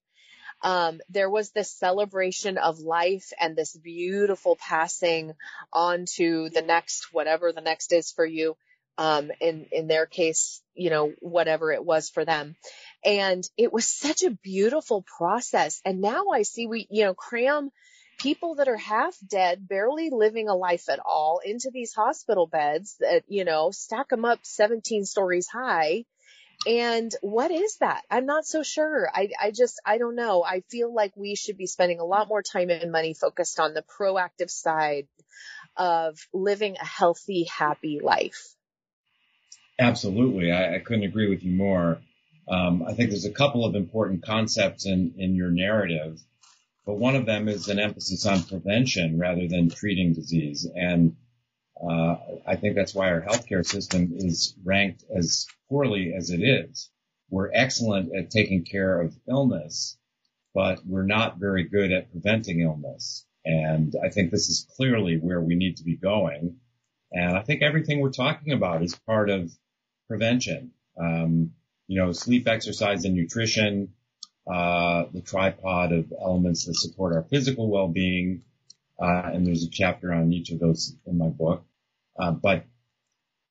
um, 0.63 1.02
there 1.10 1.30
was 1.30 1.52
this 1.52 1.69
celebration 1.69 2.58
of 2.58 2.80
life 2.80 3.32
and 3.39 3.56
this 3.56 3.76
beautiful 3.76 4.56
passing 4.56 5.34
on 5.73 6.06
to 6.15 6.49
the 6.49 6.62
next, 6.62 7.10
whatever 7.12 7.52
the 7.52 7.62
next 7.62 7.91
is 7.91 8.12
for 8.12 8.26
you. 8.26 8.56
Um, 8.95 9.32
in, 9.41 9.65
in 9.71 9.88
their 9.88 10.06
case, 10.06 10.62
you 10.76 10.91
know, 10.91 11.13
whatever 11.19 11.71
it 11.71 11.84
was 11.84 12.12
for 12.12 12.26
them. 12.26 12.56
And 13.04 13.43
it 13.58 13.73
was 13.73 13.88
such 13.88 14.21
a 14.21 14.30
beautiful 14.30 15.04
process. 15.17 15.82
And 15.84 15.99
now 15.99 16.28
I 16.32 16.43
see 16.43 16.67
we, 16.67 16.86
you 16.91 17.06
know, 17.06 17.15
cram 17.15 17.71
people 18.19 18.56
that 18.56 18.67
are 18.67 18.78
half 18.78 19.17
dead, 19.28 19.67
barely 19.67 20.12
living 20.12 20.47
a 20.47 20.56
life 20.56 20.89
at 20.89 20.99
all 21.04 21.41
into 21.43 21.71
these 21.73 21.95
hospital 21.95 22.45
beds 22.45 22.95
that, 22.99 23.23
you 23.28 23.45
know, 23.45 23.71
stack 23.71 24.10
them 24.10 24.26
up 24.26 24.41
17 24.43 25.06
stories 25.06 25.47
high 25.47 26.06
and 26.65 27.13
what 27.21 27.52
is 27.52 27.78
that? 27.78 28.04
I'm 28.10 28.26
not 28.26 28.45
so 28.45 28.63
sure. 28.63 29.10
I, 29.13 29.30
I 29.41 29.52
just, 29.52 29.82
I 29.86 29.97
don't 29.97 30.15
know. 30.15 30.43
I 30.43 30.62
feel 30.69 30.93
like 30.93 31.15
we 31.15 31.36
should 31.36 31.58
be 31.58 31.67
spending 31.67 31.99
a 31.99 32.06
lot 32.06 32.28
more 32.28 32.41
time 32.41 32.69
and 32.69 32.91
money 32.91 33.13
focused 33.13 33.60
on 33.60 33.73
the 33.73 33.84
proactive 33.84 34.49
side 34.49 35.08
of 35.76 36.17
living 36.34 36.78
a 36.80 36.86
healthy, 36.86 37.45
happy 37.45 37.99
life. 38.02 38.56
Absolutely. 39.80 40.52
I, 40.52 40.76
I 40.76 40.80
couldn't 40.80 41.04
agree 41.04 41.30
with 41.30 41.43
you 41.43 41.52
more. 41.52 41.99
Um, 42.47 42.84
I 42.88 42.93
think 42.93 43.10
there's 43.10 43.26
a 43.26 43.32
couple 43.32 43.65
of 43.65 43.76
important 43.76 44.23
concepts 44.23 44.86
in, 44.86 45.15
in 45.17 45.36
your 45.36 45.49
narrative, 45.49 46.19
but 46.86 46.95
one 46.95 47.15
of 47.15 47.26
them 47.26 47.47
is 47.47 47.69
an 47.69 47.80
emphasis 47.80 48.26
on 48.26 48.43
prevention 48.43 49.17
rather 49.17 49.47
than 49.47 49.69
treating 49.69 50.13
disease. 50.13 50.69
And 50.76 51.15
uh, 51.81 52.15
I 52.45 52.55
think 52.55 52.75
that's 52.75 52.93
why 52.93 53.12
our 53.12 53.21
healthcare 53.21 53.65
system 53.65 54.13
is 54.15 54.55
ranked 54.63 55.03
as 55.15 55.47
poorly 55.69 56.13
as 56.13 56.29
it 56.29 56.41
is. 56.41 56.89
We're 57.29 57.51
excellent 57.53 58.15
at 58.15 58.29
taking 58.29 58.63
care 58.63 59.01
of 59.01 59.17
illness, 59.27 59.97
but 60.53 60.86
we're 60.86 61.03
not 61.03 61.39
very 61.39 61.63
good 61.63 61.91
at 61.91 62.12
preventing 62.12 62.62
illness. 62.62 63.25
And 63.45 63.95
I 64.01 64.09
think 64.09 64.31
this 64.31 64.49
is 64.49 64.67
clearly 64.77 65.17
where 65.17 65.41
we 65.41 65.55
need 65.55 65.77
to 65.77 65.83
be 65.83 65.95
going. 65.95 66.57
And 67.12 67.38
I 67.38 67.41
think 67.41 67.62
everything 67.62 67.99
we're 67.99 68.12
talking 68.12 68.53
about 68.53 68.83
is 68.83 68.95
part 68.95 69.29
of 69.29 69.51
prevention. 70.07 70.71
Um, 70.97 71.53
you 71.88 71.99
know, 71.99 72.12
sleep, 72.12 72.47
exercise, 72.47 73.03
and 73.05 73.15
nutrition, 73.15 73.93
uh, 74.47 75.05
the 75.13 75.21
tripod 75.21 75.91
of 75.91 76.13
elements 76.19 76.65
that 76.65 76.75
support 76.75 77.13
our 77.13 77.23
physical 77.23 77.69
well-being. 77.69 78.43
Uh, 79.01 79.32
and 79.34 79.45
there's 79.45 79.63
a 79.63 79.69
chapter 79.69 80.13
on 80.13 80.32
each 80.32 80.51
of 80.51 80.60
those 80.60 80.95
in 81.06 81.17
my 81.17 81.27
book. 81.27 81.65
Uh, 82.17 82.32
but 82.32 82.65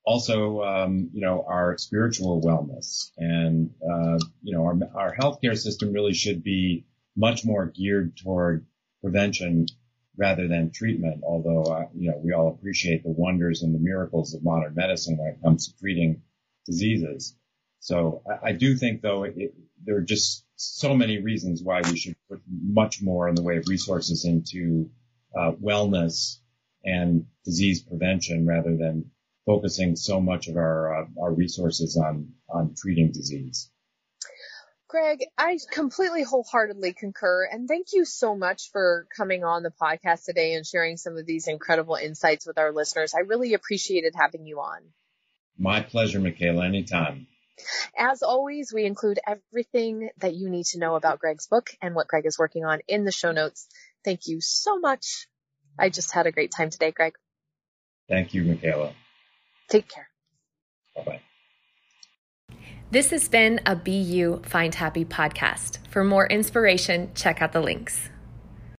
also, 0.05 0.61
um, 0.63 1.09
you 1.13 1.21
know, 1.21 1.45
our 1.47 1.77
spiritual 1.77 2.41
wellness 2.41 3.11
and, 3.17 3.71
uh, 3.81 4.19
you 4.41 4.55
know, 4.55 4.63
our, 4.63 4.77
our 4.95 5.15
healthcare 5.15 5.57
system 5.57 5.93
really 5.93 6.13
should 6.13 6.43
be 6.43 6.85
much 7.15 7.45
more 7.45 7.67
geared 7.67 8.17
toward 8.17 8.65
prevention 9.01 9.67
rather 10.17 10.47
than 10.47 10.71
treatment. 10.71 11.23
Although, 11.23 11.63
uh, 11.63 11.85
you 11.95 12.11
know, 12.11 12.19
we 12.23 12.33
all 12.33 12.49
appreciate 12.49 13.03
the 13.03 13.11
wonders 13.11 13.63
and 13.63 13.73
the 13.73 13.79
miracles 13.79 14.33
of 14.33 14.43
modern 14.43 14.75
medicine 14.75 15.17
when 15.17 15.29
it 15.29 15.41
comes 15.43 15.67
to 15.67 15.79
treating 15.79 16.21
diseases. 16.65 17.35
So 17.79 18.23
I, 18.27 18.49
I 18.49 18.51
do 18.53 18.75
think 18.75 19.01
though, 19.01 19.23
it, 19.23 19.33
it, 19.37 19.53
there 19.85 19.97
are 19.97 20.01
just 20.01 20.45
so 20.55 20.95
many 20.95 21.19
reasons 21.19 21.61
why 21.61 21.81
we 21.81 21.97
should 21.97 22.15
put 22.29 22.41
much 22.49 23.01
more 23.01 23.27
in 23.27 23.35
the 23.35 23.43
way 23.43 23.57
of 23.57 23.67
resources 23.67 24.23
into 24.25 24.89
uh, 25.37 25.51
wellness 25.53 26.37
and 26.83 27.25
disease 27.45 27.81
prevention 27.81 28.45
rather 28.45 28.75
than 28.75 29.11
focusing 29.45 29.95
so 29.95 30.19
much 30.19 30.47
of 30.47 30.57
our 30.57 31.03
uh, 31.03 31.05
our 31.21 31.33
resources 31.33 31.97
on 31.97 32.33
on 32.49 32.75
treating 32.77 33.11
disease. 33.11 33.69
Greg, 34.93 35.23
I 35.39 35.57
completely 35.71 36.21
wholeheartedly 36.21 36.93
concur. 36.93 37.47
And 37.51 37.67
thank 37.67 37.87
you 37.93 38.05
so 38.05 38.35
much 38.35 38.69
for 38.71 39.07
coming 39.17 39.43
on 39.43 39.63
the 39.63 39.71
podcast 39.71 40.25
today 40.25 40.53
and 40.53 40.63
sharing 40.63 40.97
some 40.97 41.17
of 41.17 41.25
these 41.25 41.47
incredible 41.47 41.95
insights 41.95 42.45
with 42.45 42.59
our 42.59 42.71
listeners. 42.71 43.15
I 43.15 43.21
really 43.21 43.55
appreciated 43.55 44.13
having 44.15 44.45
you 44.45 44.59
on. 44.59 44.81
My 45.57 45.81
pleasure, 45.81 46.19
Michaela. 46.19 46.65
Anytime. 46.65 47.25
As 47.97 48.21
always, 48.21 48.71
we 48.71 48.85
include 48.85 49.19
everything 49.25 50.09
that 50.17 50.35
you 50.35 50.49
need 50.49 50.65
to 50.67 50.79
know 50.79 50.95
about 50.95 51.17
Greg's 51.17 51.47
book 51.47 51.71
and 51.81 51.95
what 51.95 52.07
Greg 52.07 52.27
is 52.27 52.37
working 52.37 52.63
on 52.63 52.79
in 52.87 53.03
the 53.03 53.11
show 53.11 53.31
notes. 53.31 53.67
Thank 54.03 54.27
you 54.27 54.41
so 54.41 54.79
much. 54.79 55.27
I 55.79 55.89
just 55.89 56.13
had 56.13 56.27
a 56.27 56.31
great 56.31 56.51
time 56.51 56.69
today, 56.69 56.91
Greg. 56.91 57.13
Thank 58.09 58.33
you, 58.33 58.43
Michaela. 58.43 58.93
Take 59.69 59.87
care. 59.87 60.09
Bye 60.95 61.03
bye. 61.03 61.21
This 62.91 63.09
has 63.09 63.27
been 63.27 63.59
a 63.65 63.75
BU 63.75 64.43
Find 64.45 64.75
Happy 64.75 65.03
podcast. 65.03 65.79
For 65.87 66.03
more 66.03 66.27
inspiration, 66.27 67.09
check 67.15 67.41
out 67.41 67.51
the 67.51 67.61
links. 67.61 68.09